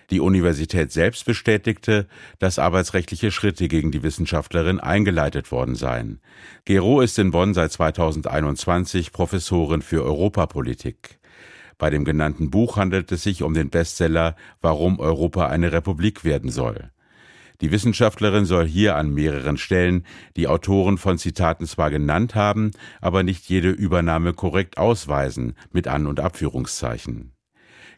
[0.10, 2.06] Die Universität selbst bestätigte,
[2.38, 6.20] dass arbeitsrechtliche Schritte gegen die Wissenschaftlerin eingeleitet worden seien.
[6.66, 11.20] Gero ist in Bonn seit 2021 Professorin für Europapolitik.
[11.78, 16.50] Bei dem genannten Buch handelt es sich um den Bestseller Warum Europa eine Republik werden
[16.50, 16.92] soll.
[17.62, 23.24] Die Wissenschaftlerin soll hier an mehreren Stellen die Autoren von Zitaten zwar genannt haben, aber
[23.24, 27.34] nicht jede Übernahme korrekt ausweisen, mit An- und Abführungszeichen.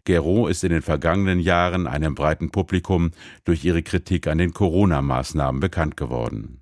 [0.05, 3.11] Gero ist in den vergangenen Jahren einem breiten Publikum
[3.43, 6.61] durch ihre Kritik an den Corona-Maßnahmen bekannt geworden.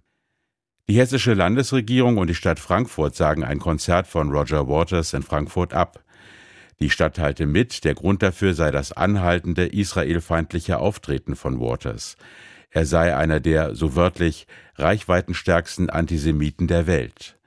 [0.90, 5.74] Die hessische Landesregierung und die Stadt Frankfurt sagen ein Konzert von Roger Waters in Frankfurt
[5.74, 6.04] ab.
[6.80, 12.18] Die Stadt teilte mit, der Grund dafür sei das anhaltende israelfeindliche Auftreten von Waters.
[12.70, 17.38] Er sei einer der, so wörtlich, reichweitenstärksten Antisemiten der Welt.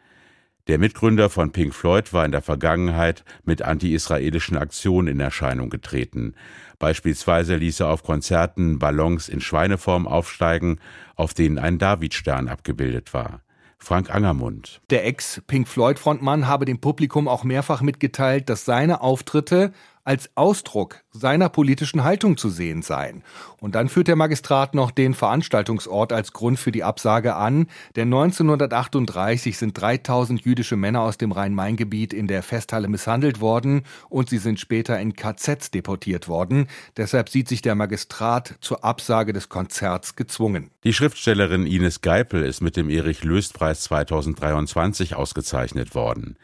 [0.66, 6.34] Der Mitgründer von Pink Floyd war in der Vergangenheit mit anti-israelischen Aktionen in Erscheinung getreten.
[6.78, 10.78] Beispielsweise ließ er auf Konzerten Ballons in Schweineform aufsteigen,
[11.14, 13.42] auf denen ein Davidstern abgebildet war.
[13.82, 14.80] Frank Angermund.
[14.90, 19.72] Der Ex-Pink Floyd-Frontmann habe dem Publikum auch mehrfach mitgeteilt, dass seine Auftritte
[20.10, 23.22] als Ausdruck seiner politischen Haltung zu sehen seien.
[23.60, 28.08] Und dann führt der Magistrat noch den Veranstaltungsort als Grund für die Absage an, denn
[28.08, 34.38] 1938 sind 3000 jüdische Männer aus dem Rhein-Main-Gebiet in der Festhalle misshandelt worden und sie
[34.38, 36.66] sind später in KZs deportiert worden.
[36.96, 40.72] Deshalb sieht sich der Magistrat zur Absage des Konzerts gezwungen.
[40.82, 46.36] Die Schriftstellerin Ines Geipel ist mit dem Erich-Löst-Preis 2023 ausgezeichnet worden.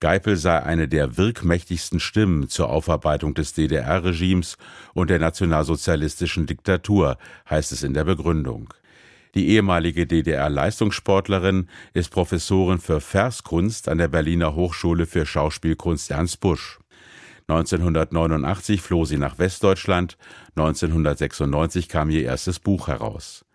[0.00, 4.58] Geipel sei eine der wirkmächtigsten Stimmen zur Aufarbeitung des DDR-Regimes
[4.92, 7.16] und der nationalsozialistischen Diktatur,
[7.48, 8.74] heißt es in der Begründung.
[9.34, 16.78] Die ehemalige DDR-Leistungssportlerin ist Professorin für Verskunst an der Berliner Hochschule für Schauspielkunst Ernst Busch.
[17.48, 20.18] 1989 floh sie nach Westdeutschland,
[20.56, 23.46] 1996 kam ihr erstes Buch heraus.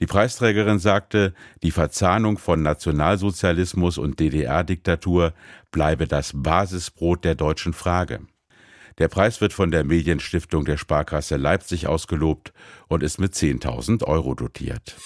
[0.00, 1.32] Die Preisträgerin sagte,
[1.62, 5.32] die Verzahnung von Nationalsozialismus und DDR-Diktatur
[5.70, 8.20] bleibe das Basisbrot der deutschen Frage.
[8.98, 12.52] Der Preis wird von der Medienstiftung der Sparkasse Leipzig ausgelobt
[12.88, 14.96] und ist mit 10.000 Euro dotiert.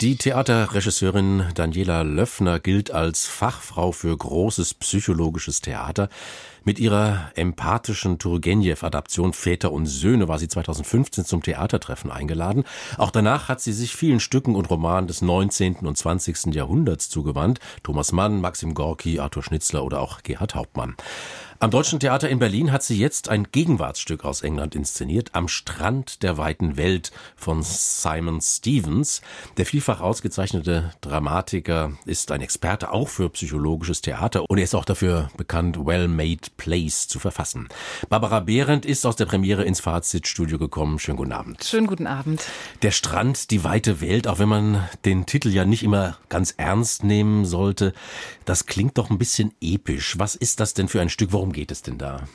[0.00, 6.08] Die Theaterregisseurin Daniela Löffner gilt als Fachfrau für großes psychologisches Theater.
[6.62, 12.62] Mit ihrer empathischen Turgenev-Adaption Väter und Söhne war sie 2015 zum Theatertreffen eingeladen.
[12.96, 15.78] Auch danach hat sie sich vielen Stücken und Romanen des 19.
[15.78, 16.54] und 20.
[16.54, 17.58] Jahrhunderts zugewandt.
[17.82, 20.94] Thomas Mann, Maxim Gorki, Arthur Schnitzler oder auch Gerhard Hauptmann.
[21.60, 26.22] Am Deutschen Theater in Berlin hat sie jetzt ein Gegenwartsstück aus England inszeniert, Am Strand
[26.22, 29.22] der weiten Welt von Simon Stevens.
[29.56, 34.84] Der vielfach ausgezeichnete Dramatiker ist ein Experte auch für psychologisches Theater und er ist auch
[34.84, 37.68] dafür bekannt, Well-Made Plays zu verfassen.
[38.08, 41.00] Barbara Behrendt ist aus der Premiere ins Fazitstudio gekommen.
[41.00, 41.64] Schönen guten Abend.
[41.64, 42.40] Schönen guten Abend.
[42.82, 47.02] Der Strand, die weite Welt, auch wenn man den Titel ja nicht immer ganz ernst
[47.02, 47.94] nehmen sollte,
[48.44, 50.20] das klingt doch ein bisschen episch.
[50.20, 51.32] Was ist das denn für ein Stück?
[51.32, 52.28] Worum Worum geht es denn da?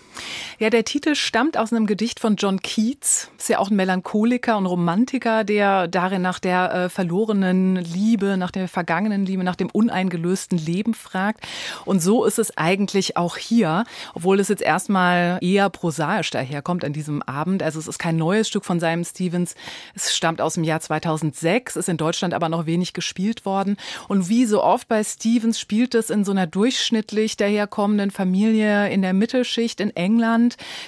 [0.59, 3.29] Ja, der Titel stammt aus einem Gedicht von John Keats.
[3.37, 8.51] Ist ja auch ein Melancholiker und Romantiker, der darin nach der äh, verlorenen Liebe, nach
[8.51, 11.45] der vergangenen Liebe, nach dem uneingelösten Leben fragt.
[11.85, 16.93] Und so ist es eigentlich auch hier, obwohl es jetzt erstmal eher prosaisch daherkommt an
[16.93, 17.63] diesem Abend.
[17.63, 19.55] Also es ist kein neues Stück von Simon Stevens.
[19.95, 23.77] Es stammt aus dem Jahr 2006, ist in Deutschland aber noch wenig gespielt worden.
[24.07, 29.01] Und wie so oft bei Stevens spielt es in so einer durchschnittlich daherkommenden Familie in
[29.01, 30.02] der Mittelschicht in England.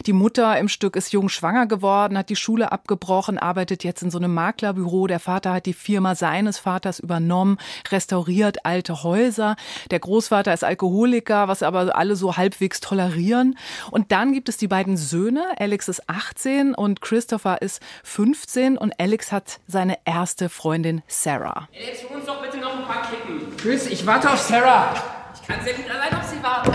[0.06, 4.12] Die Mutter im Stück ist jung schwanger geworden, hat die Schule abgebrochen, arbeitet jetzt in
[4.12, 5.08] so einem Maklerbüro.
[5.08, 7.58] Der Vater hat die Firma seines Vaters übernommen,
[7.90, 9.56] restauriert alte Häuser.
[9.92, 13.58] Der Großvater ist Alkoholiker, was aber alle so halbwegs tolerieren.
[13.92, 15.46] Und dann gibt es die beiden Söhne.
[15.58, 21.68] Alex ist 18 und Christopher ist 15 und Alex hat seine erste Freundin Sarah.
[21.74, 23.56] Alex, hol uns doch bitte noch ein paar Kippen.
[23.58, 24.94] Chris, ich warte auf Sarah.
[25.34, 26.72] Ich kann sehr gut allein auf sie warten.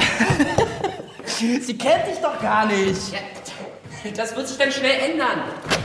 [1.60, 3.00] Sie kennt dich doch gar nicht.
[4.16, 5.42] Das wird sich dann schnell ändern.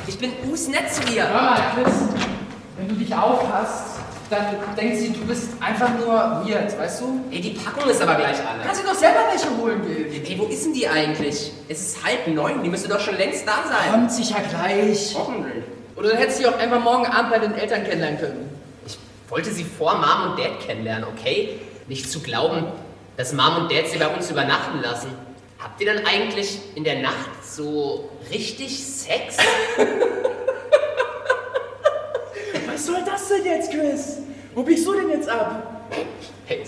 [0.07, 1.27] Ich bin usnett zu ihr.
[1.27, 1.93] Hör mal, Chris,
[2.77, 6.13] wenn du dich aufpasst, dann denkt sie, du bist einfach nur
[6.45, 7.21] weird, weißt du?
[7.31, 8.63] Ey, die Packung ist aber gleich alle.
[8.65, 10.11] Kannst du doch selber welche holen, Bill.
[10.11, 11.51] Ey, wo ist denn die eigentlich?
[11.67, 13.91] Es ist halb neun, die müsste doch schon längst da sein.
[13.91, 15.15] Kommt sicher gleich.
[15.17, 15.63] Hoffentlich.
[15.95, 18.49] Oder du hättest sie auch einfach morgen Abend bei den Eltern kennenlernen können.
[18.85, 18.97] Ich
[19.29, 21.59] wollte sie vor Mom und Dad kennenlernen, okay?
[21.87, 22.65] Nicht zu glauben,
[23.17, 25.09] dass Mom und Dad sie bei uns übernachten lassen.
[25.65, 29.37] Habt ihr dann eigentlich in der Nacht so richtig Sex?
[32.67, 34.17] Was soll das denn jetzt, Chris?
[34.53, 35.87] Wo biegst du denn jetzt ab?
[36.45, 36.63] Hey,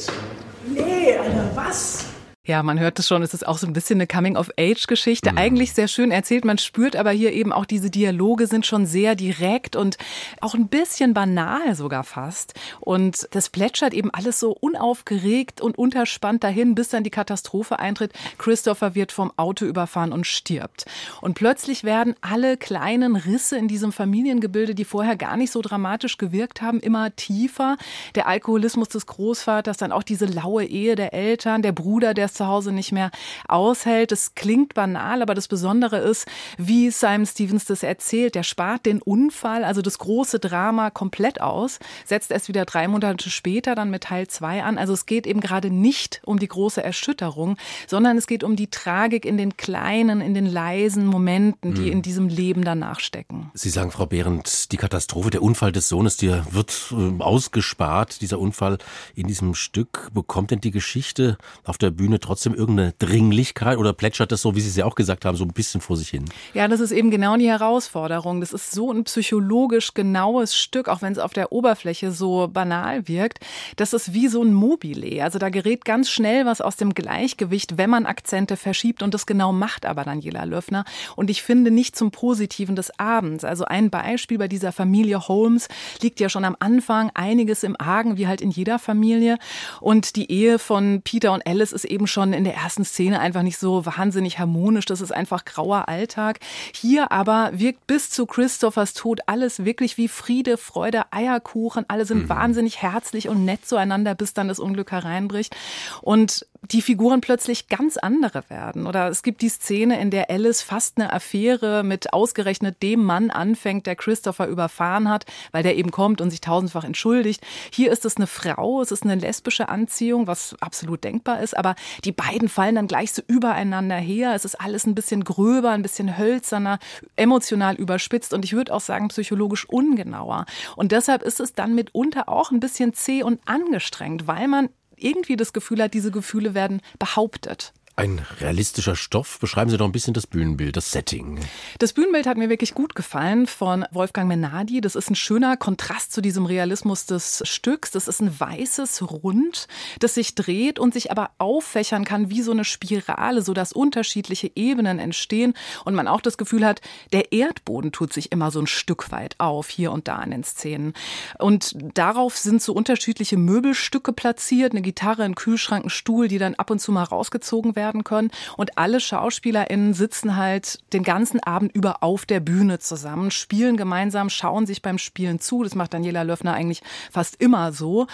[0.66, 2.06] Nee, Alter, was?
[2.48, 5.34] Ja, man hört es schon, es ist auch so ein bisschen eine Coming-of-Age-Geschichte.
[5.34, 5.38] Mhm.
[5.38, 9.16] Eigentlich sehr schön erzählt, man spürt aber hier eben auch diese Dialoge sind schon sehr
[9.16, 9.98] direkt und
[10.40, 12.54] auch ein bisschen banal sogar fast.
[12.80, 18.14] Und das plätschert eben alles so unaufgeregt und unterspannt dahin, bis dann die Katastrophe eintritt.
[18.38, 20.86] Christopher wird vom Auto überfahren und stirbt.
[21.20, 26.18] Und plötzlich werden alle kleinen Risse in diesem Familiengebilde, die vorher gar nicht so dramatisch
[26.18, 27.76] gewirkt haben, immer tiefer.
[28.16, 32.48] Der Alkoholismus des Großvaters, dann auch diese laue Ehe der Eltern, der Bruder, der zu
[32.48, 33.12] Hause nicht mehr
[33.48, 34.12] aushält.
[34.12, 38.36] Es klingt banal, aber das Besondere ist, wie Simon Stevens das erzählt.
[38.36, 43.30] Der spart den Unfall, also das große Drama, komplett aus, setzt es wieder drei Monate
[43.30, 44.78] später dann mit Teil zwei an.
[44.78, 48.70] Also es geht eben gerade nicht um die große Erschütterung, sondern es geht um die
[48.70, 51.92] Tragik in den kleinen, in den leisen Momenten, die hm.
[51.92, 53.52] in diesem Leben danach stecken.
[53.54, 58.40] Sie sagen, Frau Behrendt, die Katastrophe, der Unfall des Sohnes, der wird äh, ausgespart, dieser
[58.40, 58.78] Unfall
[59.16, 60.10] in diesem Stück.
[60.14, 64.62] Bekommt denn die Geschichte auf der Bühne trotzdem irgendeine Dringlichkeit oder plätschert das so, wie
[64.62, 66.26] Sie es ja auch gesagt haben, so ein bisschen vor sich hin?
[66.54, 68.42] Ja, das ist eben genau die Herausforderung.
[68.42, 73.08] Das ist so ein psychologisch genaues Stück, auch wenn es auf der Oberfläche so banal
[73.08, 73.40] wirkt.
[73.78, 75.24] Das ist wie so ein Mobile.
[75.24, 79.26] Also da gerät ganz schnell was aus dem Gleichgewicht, wenn man Akzente verschiebt und das
[79.26, 80.86] genau macht aber Daniela Löffner.
[81.16, 83.44] Und ich finde nicht zum Positiven des Abends.
[83.44, 85.68] Also ein Beispiel bei dieser Familie Holmes
[86.02, 89.38] liegt ja schon am Anfang einiges im Argen, wie halt in jeder Familie.
[89.80, 93.20] Und die Ehe von Peter und Alice ist eben schon schon in der ersten Szene
[93.20, 94.86] einfach nicht so wahnsinnig harmonisch.
[94.86, 96.40] Das ist einfach grauer Alltag.
[96.74, 101.86] Hier aber wirkt bis zu Christophers Tod alles wirklich wie Friede, Freude, Eierkuchen.
[101.88, 102.30] Alle sind mhm.
[102.30, 105.56] wahnsinnig herzlich und nett zueinander, bis dann das Unglück hereinbricht.
[106.02, 108.88] Und die Figuren plötzlich ganz andere werden.
[108.88, 113.30] Oder es gibt die Szene, in der Alice fast eine Affäre mit ausgerechnet dem Mann
[113.30, 117.46] anfängt, der Christopher überfahren hat, weil der eben kommt und sich tausendfach entschuldigt.
[117.72, 121.76] Hier ist es eine Frau, es ist eine lesbische Anziehung, was absolut denkbar ist, aber
[122.04, 124.34] die beiden fallen dann gleich so übereinander her.
[124.36, 126.80] Es ist alles ein bisschen gröber, ein bisschen hölzerner,
[127.16, 130.46] emotional überspitzt und ich würde auch sagen psychologisch ungenauer.
[130.76, 135.36] Und deshalb ist es dann mitunter auch ein bisschen zäh und angestrengt, weil man irgendwie
[135.36, 137.74] das Gefühl hat, diese Gefühle werden behauptet.
[138.00, 139.40] Ein realistischer Stoff.
[139.40, 141.40] Beschreiben Sie doch ein bisschen das Bühnenbild, das Setting.
[141.80, 144.82] Das Bühnenbild hat mir wirklich gut gefallen von Wolfgang Menadi.
[144.82, 147.90] Das ist ein schöner Kontrast zu diesem Realismus des Stücks.
[147.90, 149.68] Das ist ein weißes Rund,
[150.00, 155.00] das sich dreht und sich aber auffächern kann wie so eine Spirale, sodass unterschiedliche Ebenen
[155.00, 156.82] entstehen und man auch das Gefühl hat,
[157.14, 160.44] der Erdboden tut sich immer so ein Stück weit auf, hier und da in den
[160.44, 160.94] Szenen.
[161.40, 166.54] Und darauf sind so unterschiedliche Möbelstücke platziert, eine Gitarre, ein Kühlschrank, ein Stuhl, die dann
[166.54, 168.32] ab und zu mal rausgezogen werden werden können.
[168.58, 174.30] Und alle SchauspielerInnen sitzen halt den ganzen Abend über auf der Bühne zusammen, spielen gemeinsam,
[174.30, 175.64] schauen sich beim Spielen zu.
[175.64, 178.08] Das macht Daniela Löffner eigentlich fast immer so.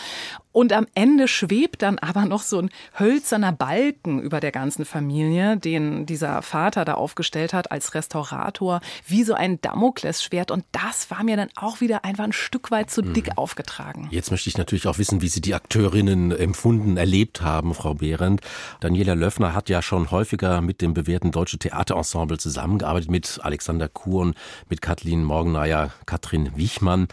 [0.53, 5.57] Und am Ende schwebt dann aber noch so ein hölzerner Balken über der ganzen Familie,
[5.57, 10.51] den dieser Vater da aufgestellt hat als Restaurator, wie so ein Damoklesschwert.
[10.51, 13.37] Und das war mir dann auch wieder einfach ein Stück weit zu dick mhm.
[13.37, 14.07] aufgetragen.
[14.11, 18.41] Jetzt möchte ich natürlich auch wissen, wie Sie die Akteurinnen empfunden, erlebt haben, Frau Behrendt.
[18.79, 24.35] Daniela Löffner hat ja schon häufiger mit dem bewährten Deutsche Theaterensemble zusammengearbeitet, mit Alexander Kuhn,
[24.69, 27.07] mit Kathleen Morgenmeier, Katrin Wichmann.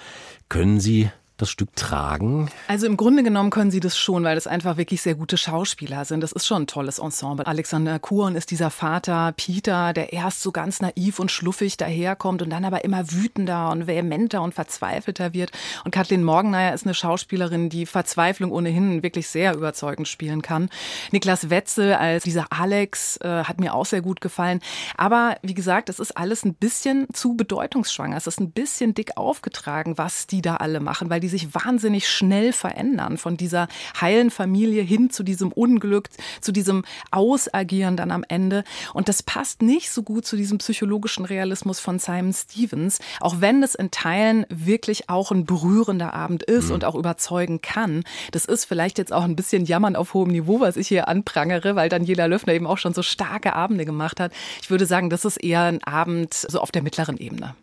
[0.51, 2.51] Können Sie das Stück tragen?
[2.69, 6.05] Also im Grunde genommen können sie das schon, weil das einfach wirklich sehr gute Schauspieler
[6.05, 6.21] sind.
[6.21, 7.47] Das ist schon ein tolles Ensemble.
[7.47, 12.51] Alexander Kuhn ist dieser Vater Peter, der erst so ganz naiv und schluffig daherkommt und
[12.51, 15.51] dann aber immer wütender und vehementer und verzweifelter wird.
[15.85, 20.69] Und Kathleen Morgenmeier ist eine Schauspielerin, die Verzweiflung ohnehin wirklich sehr überzeugend spielen kann.
[21.11, 24.61] Niklas Wetzel als dieser Alex äh, hat mir auch sehr gut gefallen.
[24.97, 28.17] Aber wie gesagt, es ist alles ein bisschen zu bedeutungsschwanger.
[28.17, 32.09] Es ist ein bisschen dick aufgetragen, was die da alle machen, weil die sich wahnsinnig
[32.09, 33.69] schnell verändern von dieser
[34.01, 36.09] heilen Familie hin zu diesem Unglück,
[36.41, 38.65] zu diesem Ausagieren dann am Ende.
[38.93, 43.63] Und das passt nicht so gut zu diesem psychologischen Realismus von Simon Stevens, auch wenn
[43.63, 46.75] es in Teilen wirklich auch ein berührender Abend ist mhm.
[46.75, 48.05] und auch überzeugen kann.
[48.33, 51.77] Das ist vielleicht jetzt auch ein bisschen Jammern auf hohem Niveau, was ich hier anprangere,
[51.77, 54.33] weil Daniela Löffner eben auch schon so starke Abende gemacht hat.
[54.63, 57.55] Ich würde sagen, das ist eher ein Abend so auf der mittleren Ebene.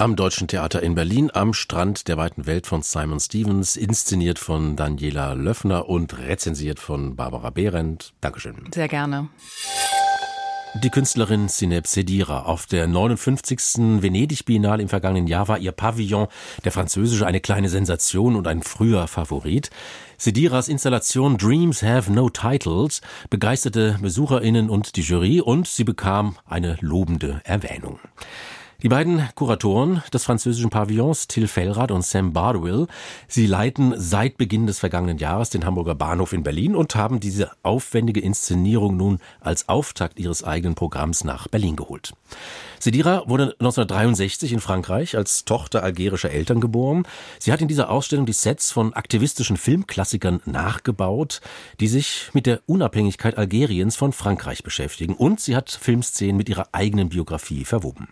[0.00, 4.76] Am Deutschen Theater in Berlin am Strand der weiten Welt von Simon Stevens, inszeniert von
[4.76, 8.14] Daniela Löffner und rezensiert von Barbara Behrendt.
[8.20, 8.54] Dankeschön.
[8.72, 9.28] Sehr gerne.
[10.84, 12.42] Die Künstlerin Sineb Sedira.
[12.42, 14.00] Auf der 59.
[14.00, 16.28] Venedig-Biennale im vergangenen Jahr war ihr Pavillon,
[16.62, 19.68] der französische, eine kleine Sensation und ein früher Favorit.
[20.16, 26.78] Sediras Installation Dreams Have No Titles begeisterte BesucherInnen und die Jury und sie bekam eine
[26.82, 27.98] lobende Erwähnung.
[28.80, 32.86] Die beiden Kuratoren des französischen Pavillons, Till Fellrath und Sam Bardwell,
[33.26, 37.50] sie leiten seit Beginn des vergangenen Jahres den Hamburger Bahnhof in Berlin und haben diese
[37.64, 42.12] aufwendige Inszenierung nun als Auftakt ihres eigenen Programms nach Berlin geholt.
[42.78, 47.02] Sedira wurde 1963 in Frankreich als Tochter algerischer Eltern geboren.
[47.40, 51.40] Sie hat in dieser Ausstellung die Sets von aktivistischen Filmklassikern nachgebaut,
[51.80, 55.14] die sich mit der Unabhängigkeit Algeriens von Frankreich beschäftigen.
[55.14, 58.06] Und sie hat Filmszenen mit ihrer eigenen Biografie verwoben.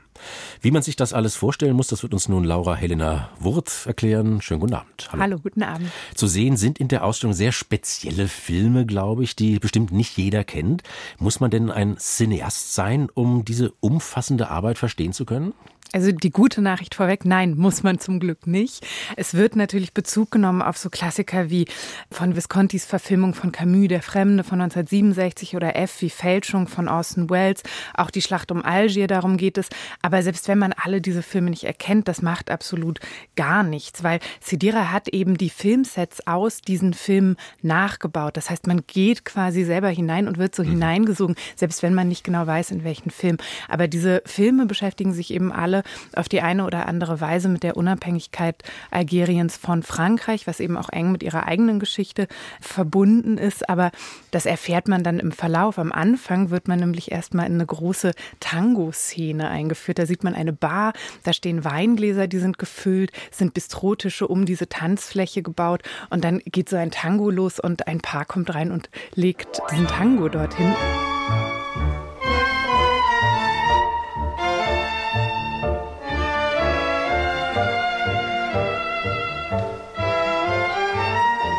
[0.60, 4.40] Wie man sich das alles vorstellen muss, das wird uns nun Laura Helena Wurth erklären.
[4.40, 5.08] Schönen guten Abend.
[5.12, 5.22] Hallo.
[5.22, 5.90] Hallo, guten Abend.
[6.14, 10.44] Zu sehen sind in der Ausstellung sehr spezielle Filme, glaube ich, die bestimmt nicht jeder
[10.44, 10.82] kennt.
[11.18, 15.52] Muss man denn ein Cineast sein, um diese umfassende Arbeit verstehen zu können?
[15.92, 18.86] Also die gute Nachricht vorweg, nein, muss man zum Glück nicht.
[19.16, 21.66] Es wird natürlich Bezug genommen auf so Klassiker wie
[22.10, 27.30] von Viscontis Verfilmung von Camus, Der Fremde von 1967 oder F wie Fälschung von Orson
[27.30, 27.62] Welles,
[27.94, 29.68] auch die Schlacht um Algier, darum geht es.
[30.02, 33.00] Aber selbst wenn man alle diese Filme nicht erkennt, das macht absolut
[33.36, 38.36] gar nichts, weil Sidira hat eben die Filmsets aus diesen Filmen nachgebaut.
[38.36, 40.70] Das heißt, man geht quasi selber hinein und wird so mhm.
[40.70, 43.36] hineingesogen, selbst wenn man nicht genau weiß, in welchen Film.
[43.68, 45.82] Aber diese Filme beschäftigen sich eben alle alle
[46.14, 50.88] auf die eine oder andere Weise mit der Unabhängigkeit Algeriens von Frankreich, was eben auch
[50.90, 52.28] eng mit ihrer eigenen Geschichte
[52.60, 53.68] verbunden ist.
[53.68, 53.90] Aber
[54.30, 55.78] das erfährt man dann im Verlauf.
[55.78, 59.98] Am Anfang wird man nämlich erstmal in eine große Tango-Szene eingeführt.
[59.98, 60.92] Da sieht man eine Bar,
[61.24, 66.68] da stehen Weingläser, die sind gefüllt, sind Bistrotische um diese Tanzfläche gebaut und dann geht
[66.68, 70.74] so ein Tango los und ein Paar kommt rein und legt diesen Tango dorthin.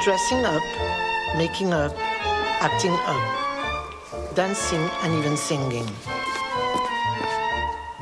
[0.07, 0.63] Dressing up,
[1.35, 1.93] making up,
[2.61, 5.85] acting up, dancing and even singing.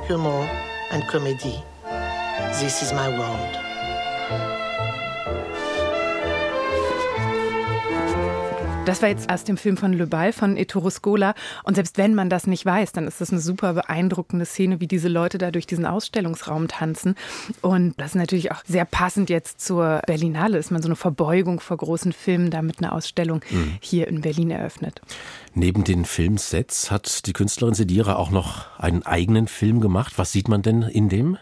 [0.05, 0.47] Humor
[0.91, 1.63] and comedy.
[2.61, 3.74] This is my world.
[8.85, 11.33] Das war jetzt aus dem Film von Le Bal von Ettore Scola.
[11.63, 14.85] Und selbst wenn man das nicht weiß, dann ist das eine super beeindruckende Szene, wie
[14.85, 17.15] diese Leute da durch diesen Ausstellungsraum tanzen.
[17.61, 21.61] Und das ist natürlich auch sehr passend jetzt zur Berlinale, dass man so eine Verbeugung
[21.61, 23.77] vor großen Filmen damit eine Ausstellung mhm.
[23.79, 25.01] hier in Berlin eröffnet.
[25.55, 30.13] Neben den Filmsets hat die Künstlerin Sedira auch noch einen eigenen Film gemacht.
[30.17, 31.39] Was sieht man denn in dem?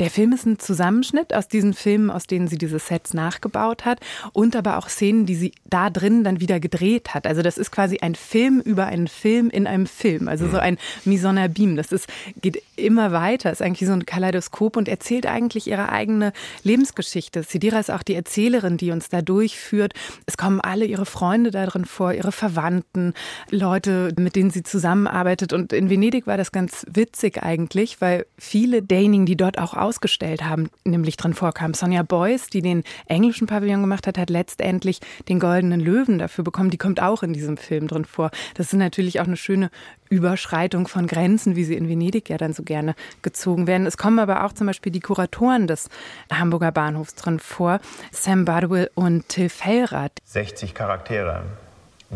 [0.00, 4.00] Der Film ist ein Zusammenschnitt aus diesen Filmen, aus denen sie diese Sets nachgebaut hat
[4.32, 7.26] und aber auch Szenen, die sie da drin dann wieder gedreht hat.
[7.26, 10.78] Also das ist quasi ein Film über einen Film in einem Film, also so ein
[11.04, 11.76] en abîme.
[11.76, 12.08] Das ist,
[12.40, 16.32] geht immer weiter, ist eigentlich so ein Kaleidoskop und erzählt eigentlich ihre eigene
[16.64, 17.42] Lebensgeschichte.
[17.42, 19.94] Sidira ist auch die Erzählerin, die uns da durchführt.
[20.26, 23.14] Es kommen alle ihre Freunde da drin vor, ihre Verwandten,
[23.50, 25.52] Leute, mit denen sie zusammenarbeitet.
[25.52, 29.76] Und in Venedig war das ganz witzig eigentlich, weil viele derjenigen, die dort dort auch
[29.76, 31.74] ausgestellt haben, nämlich drin vorkam.
[31.74, 36.70] Sonja Beuys, die den englischen Pavillon gemacht hat, hat letztendlich den Goldenen Löwen dafür bekommen.
[36.70, 38.30] Die kommt auch in diesem Film drin vor.
[38.54, 39.70] Das ist natürlich auch eine schöne
[40.08, 43.86] Überschreitung von Grenzen, wie sie in Venedig ja dann so gerne gezogen werden.
[43.86, 45.88] Es kommen aber auch zum Beispiel die Kuratoren des
[46.30, 47.80] Hamburger Bahnhofs drin vor,
[48.10, 50.12] Sam Bardwell und Till Fellrath.
[50.24, 51.42] 60 Charaktere,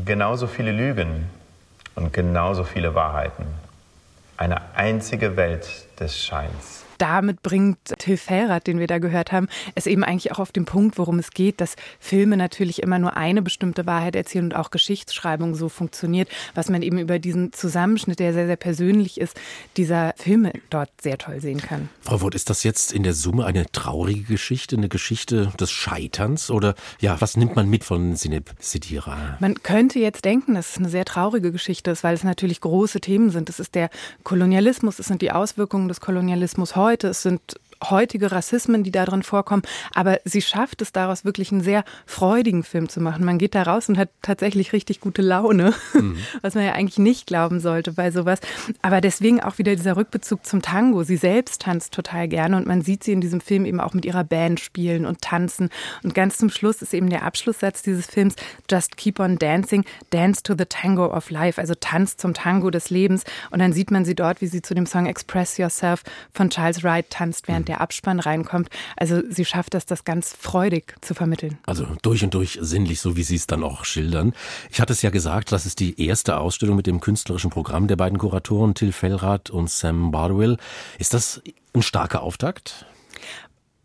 [0.04, 1.26] genauso viele Lügen
[1.94, 3.46] und genauso viele Wahrheiten.
[4.36, 5.66] Eine einzige Welt
[5.98, 10.38] des Scheins damit bringt Till Fellrath, den wir da gehört haben, es eben eigentlich auch
[10.38, 14.46] auf den Punkt, worum es geht, dass Filme natürlich immer nur eine bestimmte Wahrheit erzählen
[14.46, 19.20] und auch Geschichtsschreibung so funktioniert, was man eben über diesen Zusammenschnitt, der sehr, sehr persönlich
[19.20, 19.38] ist,
[19.76, 21.88] dieser Filme dort sehr toll sehen kann.
[22.00, 26.50] Frau Woth, ist das jetzt in der Summe eine traurige Geschichte, eine Geschichte des Scheiterns
[26.50, 29.36] oder ja, was nimmt man mit von Sineb Sidira?
[29.40, 33.00] Man könnte jetzt denken, dass es eine sehr traurige Geschichte ist, weil es natürlich große
[33.00, 33.48] Themen sind.
[33.48, 33.90] Es ist der
[34.24, 39.04] Kolonialismus, es sind die Auswirkungen des Kolonialismus heute heute, es sind heutige Rassismen, die da
[39.04, 39.62] drin vorkommen.
[39.94, 43.24] Aber sie schafft es daraus wirklich einen sehr freudigen Film zu machen.
[43.24, 46.16] Man geht da raus und hat tatsächlich richtig gute Laune, mhm.
[46.42, 48.40] was man ja eigentlich nicht glauben sollte bei sowas.
[48.82, 51.02] Aber deswegen auch wieder dieser Rückbezug zum Tango.
[51.02, 54.04] Sie selbst tanzt total gerne und man sieht sie in diesem Film eben auch mit
[54.04, 55.70] ihrer Band spielen und tanzen.
[56.02, 58.36] Und ganz zum Schluss ist eben der Abschlusssatz dieses Films
[58.70, 62.90] Just keep on dancing, dance to the tango of life, also Tanz zum Tango des
[62.90, 63.24] Lebens.
[63.50, 66.02] Und dann sieht man sie dort, wie sie zu dem Song Express Yourself
[66.32, 68.68] von Charles Wright tanzt, während der Abspann reinkommt.
[68.96, 71.58] Also sie schafft das, das ganz freudig zu vermitteln.
[71.66, 74.34] Also durch und durch sinnlich, so wie Sie es dann auch schildern.
[74.70, 77.96] Ich hatte es ja gesagt, das ist die erste Ausstellung mit dem künstlerischen Programm der
[77.96, 80.56] beiden Kuratoren, Till Fellrath und Sam Bardwell.
[80.98, 81.42] Ist das
[81.74, 82.86] ein starker Auftakt?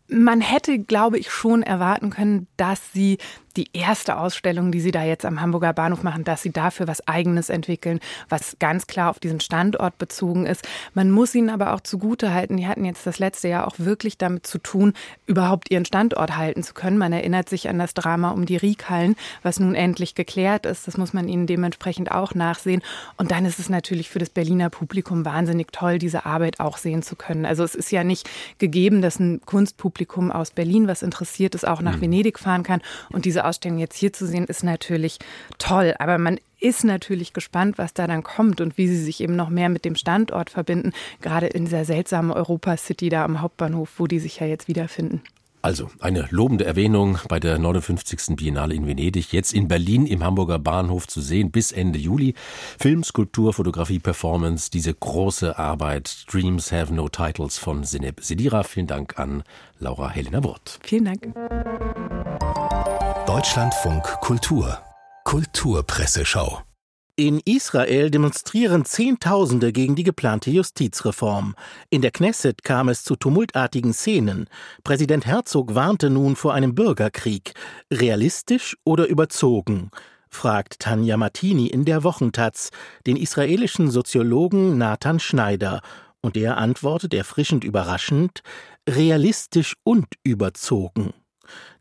[0.08, 3.16] Man hätte, glaube ich, schon erwarten können, dass sie
[3.56, 7.06] die erste Ausstellung, die Sie da jetzt am Hamburger Bahnhof machen, dass Sie dafür was
[7.06, 10.66] Eigenes entwickeln, was ganz klar auf diesen Standort bezogen ist.
[10.94, 14.46] Man muss Ihnen aber auch zugutehalten, die hatten jetzt das letzte Jahr auch wirklich damit
[14.46, 14.94] zu tun,
[15.26, 16.98] überhaupt ihren Standort halten zu können.
[16.98, 20.86] Man erinnert sich an das Drama um die Riekhallen, was nun endlich geklärt ist.
[20.86, 22.82] Das muss man Ihnen dementsprechend auch nachsehen.
[23.16, 27.02] Und dann ist es natürlich für das Berliner Publikum wahnsinnig toll, diese Arbeit auch sehen
[27.02, 27.46] zu können.
[27.46, 28.28] Also es ist ja nicht
[28.58, 32.02] gegeben, dass ein Kunstpublikum aus Berlin, was interessiert ist, auch nach mhm.
[32.02, 32.80] Venedig fahren kann
[33.10, 35.18] und diese Ausstellung jetzt hier zu sehen, ist natürlich
[35.58, 35.94] toll.
[35.98, 39.48] Aber man ist natürlich gespannt, was da dann kommt und wie sie sich eben noch
[39.48, 44.06] mehr mit dem Standort verbinden, gerade in dieser seltsamen Europa City da am Hauptbahnhof, wo
[44.06, 45.22] die sich ja jetzt wiederfinden.
[45.64, 48.34] Also eine lobende Erwähnung bei der 59.
[48.34, 52.34] Biennale in Venedig, jetzt in Berlin im Hamburger Bahnhof zu sehen bis Ende Juli.
[52.80, 58.64] Film, Skulptur, Fotografie, Performance, diese große Arbeit Dreams Have No Titles von Sineb Sedira.
[58.64, 59.44] Vielen Dank an
[59.78, 60.80] Laura Helena Wurt.
[60.82, 61.32] Vielen Dank.
[63.32, 64.78] Deutschlandfunk Kultur
[65.24, 66.60] Kulturpresseschau
[67.16, 71.54] in Israel demonstrieren Zehntausende gegen die geplante Justizreform.
[71.88, 74.50] In der Knesset kam es zu tumultartigen Szenen.
[74.84, 77.54] Präsident Herzog warnte nun vor einem Bürgerkrieg.
[77.90, 79.90] Realistisch oder überzogen?
[80.28, 82.68] fragt Tanja Martini in der Wochentaz
[83.06, 85.80] den israelischen Soziologen Nathan Schneider.
[86.20, 88.42] Und der antwortet erfrischend überraschend:
[88.86, 91.14] realistisch und überzogen.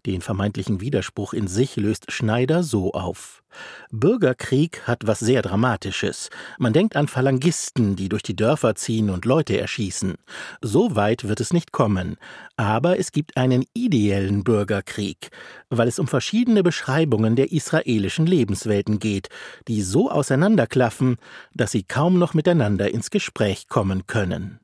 [0.05, 3.43] Den vermeintlichen Widerspruch in sich löst Schneider so auf.
[3.91, 6.29] Bürgerkrieg hat was sehr Dramatisches.
[6.57, 10.15] Man denkt an Phalangisten, die durch die Dörfer ziehen und Leute erschießen.
[10.61, 12.17] So weit wird es nicht kommen.
[12.55, 15.29] Aber es gibt einen ideellen Bürgerkrieg,
[15.69, 19.29] weil es um verschiedene Beschreibungen der israelischen Lebenswelten geht,
[19.67, 21.17] die so auseinanderklaffen,
[21.53, 24.60] dass sie kaum noch miteinander ins Gespräch kommen können.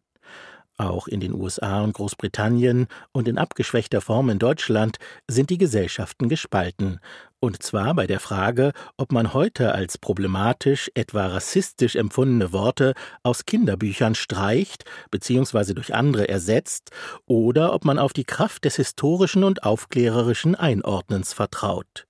[0.78, 4.98] Auch in den USA und Großbritannien und in abgeschwächter Form in Deutschland
[5.28, 7.00] sind die Gesellschaften gespalten,
[7.40, 13.46] und zwar bei der Frage, ob man heute als problematisch, etwa rassistisch empfundene Worte aus
[13.46, 15.74] Kinderbüchern streicht bzw.
[15.74, 16.90] durch andere ersetzt,
[17.28, 22.08] oder ob man auf die Kraft des historischen und aufklärerischen Einordnens vertraut.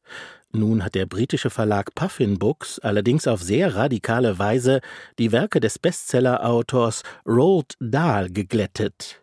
[0.54, 4.82] Nun hat der britische Verlag Puffin Books allerdings auf sehr radikale Weise
[5.20, 9.22] die Werke des Bestseller-Autors Roald Dahl geglättet.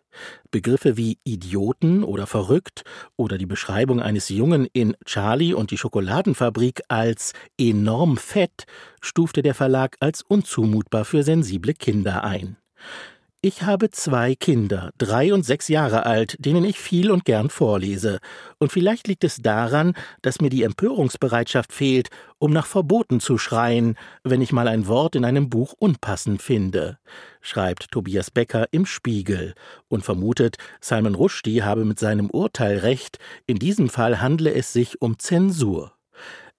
[0.51, 2.83] Begriffe wie Idioten oder verrückt
[3.17, 8.65] oder die Beschreibung eines Jungen in Charlie und die Schokoladenfabrik als enorm fett
[9.01, 12.57] stufte der Verlag als unzumutbar für sensible Kinder ein.
[13.47, 18.17] Ich habe zwei Kinder, drei und sechs Jahre alt, denen ich viel und gern vorlese.
[18.57, 19.93] Und vielleicht liegt es daran,
[20.23, 25.15] dass mir die Empörungsbereitschaft fehlt, um nach Verboten zu schreien, wenn ich mal ein Wort
[25.15, 26.97] in einem Buch unpassend finde,
[27.39, 29.53] schreibt Tobias Becker im Spiegel
[29.89, 35.03] und vermutet, Simon Rushdie habe mit seinem Urteil recht, in diesem Fall handle es sich
[35.03, 35.94] um Zensur.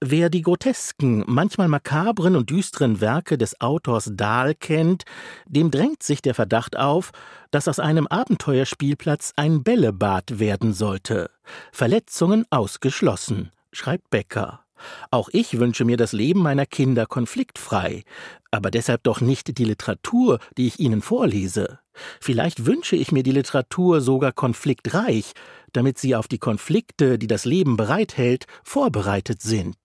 [0.05, 5.05] Wer die grotesken, manchmal makabren und düsteren Werke des Autors Dahl kennt,
[5.47, 7.13] dem drängt sich der Verdacht auf,
[7.51, 11.31] dass aus einem Abenteuerspielplatz ein Bällebad werden sollte.
[11.73, 14.66] Verletzungen ausgeschlossen, schreibt Becker.
[15.11, 18.03] Auch ich wünsche mir das Leben meiner Kinder konfliktfrei,
[18.51, 21.81] aber deshalb doch nicht die Literatur, die ich ihnen vorlese.
[22.20, 25.33] Vielleicht wünsche ich mir die Literatur sogar konfliktreich,
[25.72, 29.77] damit sie auf die Konflikte, die das Leben bereithält, vorbereitet sind.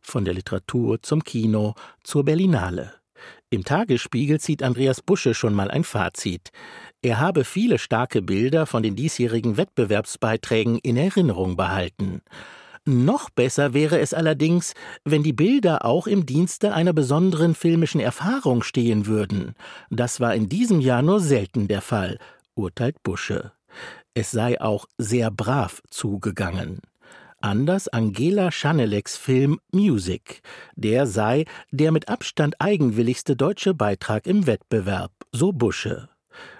[0.00, 2.94] Von der Literatur zum Kino zur Berlinale.
[3.50, 6.50] Im Tagesspiegel zieht Andreas Busche schon mal ein Fazit.
[7.02, 12.22] Er habe viele starke Bilder von den diesjährigen Wettbewerbsbeiträgen in Erinnerung behalten.
[12.90, 14.72] Noch besser wäre es allerdings,
[15.04, 19.54] wenn die Bilder auch im Dienste einer besonderen filmischen Erfahrung stehen würden.
[19.90, 22.18] Das war in diesem Jahr nur selten der Fall,
[22.54, 23.52] urteilt Busche.
[24.14, 26.80] Es sei auch sehr brav zugegangen.
[27.42, 30.40] Anders Angela Schaneleks Film Music.
[30.74, 36.08] Der sei der mit Abstand eigenwilligste deutsche Beitrag im Wettbewerb, so Busche.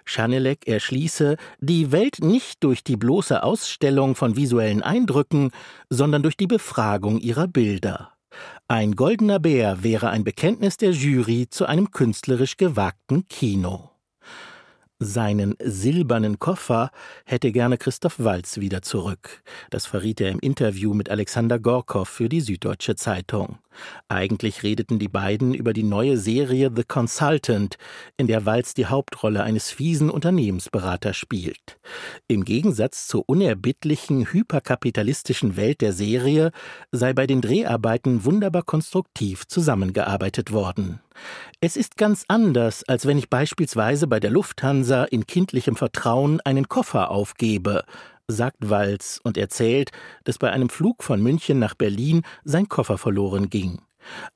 [0.09, 5.51] Schanelek erschließe die Welt nicht durch die bloße Ausstellung von visuellen Eindrücken,
[5.91, 8.13] sondern durch die Befragung ihrer Bilder.
[8.69, 13.91] Ein goldener Bär wäre ein Bekenntnis der Jury zu einem künstlerisch gewagten Kino.
[15.01, 16.91] Seinen silbernen Koffer
[17.25, 19.43] hätte gerne Christoph Walz wieder zurück.
[19.71, 23.59] Das verriet er im Interview mit Alexander Gorkow für die Süddeutsche Zeitung.
[24.09, 27.76] Eigentlich redeten die beiden über die neue Serie The Consultant,
[28.16, 31.79] in der Walz die Hauptrolle eines fiesen Unternehmensberaters spielt.
[32.26, 36.53] Im Gegensatz zur unerbittlichen, hyperkapitalistischen Welt der Serie
[36.93, 41.01] sei bei den Dreharbeiten wunderbar konstruktiv zusammengearbeitet worden.
[41.61, 46.68] Es ist ganz anders, als wenn ich beispielsweise bei der Lufthansa in kindlichem Vertrauen einen
[46.68, 47.85] Koffer aufgebe,
[48.29, 49.91] sagt Walz und erzählt,
[50.24, 53.81] dass bei einem Flug von München nach Berlin sein Koffer verloren ging.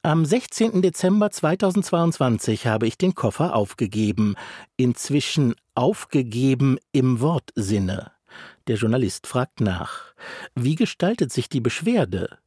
[0.02, 0.82] Am 16.
[0.82, 4.34] Dezember 2022 habe ich den Koffer aufgegeben,
[4.76, 8.12] inzwischen aufgegeben im Wortsinne.
[8.66, 10.14] Der Journalist fragt nach.
[10.54, 12.38] Wie gestaltet sich die Beschwerde?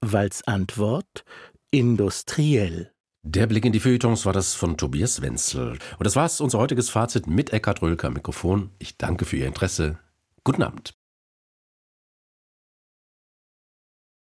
[0.00, 1.24] Walz Antwort
[1.70, 2.92] industriell.
[3.24, 5.78] Der Blick in die Feuilletons war das von Tobias Wenzel.
[5.98, 8.70] Und das war's, unser heutiges Fazit mit Eckhard Rölker Mikrofon.
[8.80, 9.98] Ich danke für Ihr Interesse.
[10.44, 11.01] Guten Abend.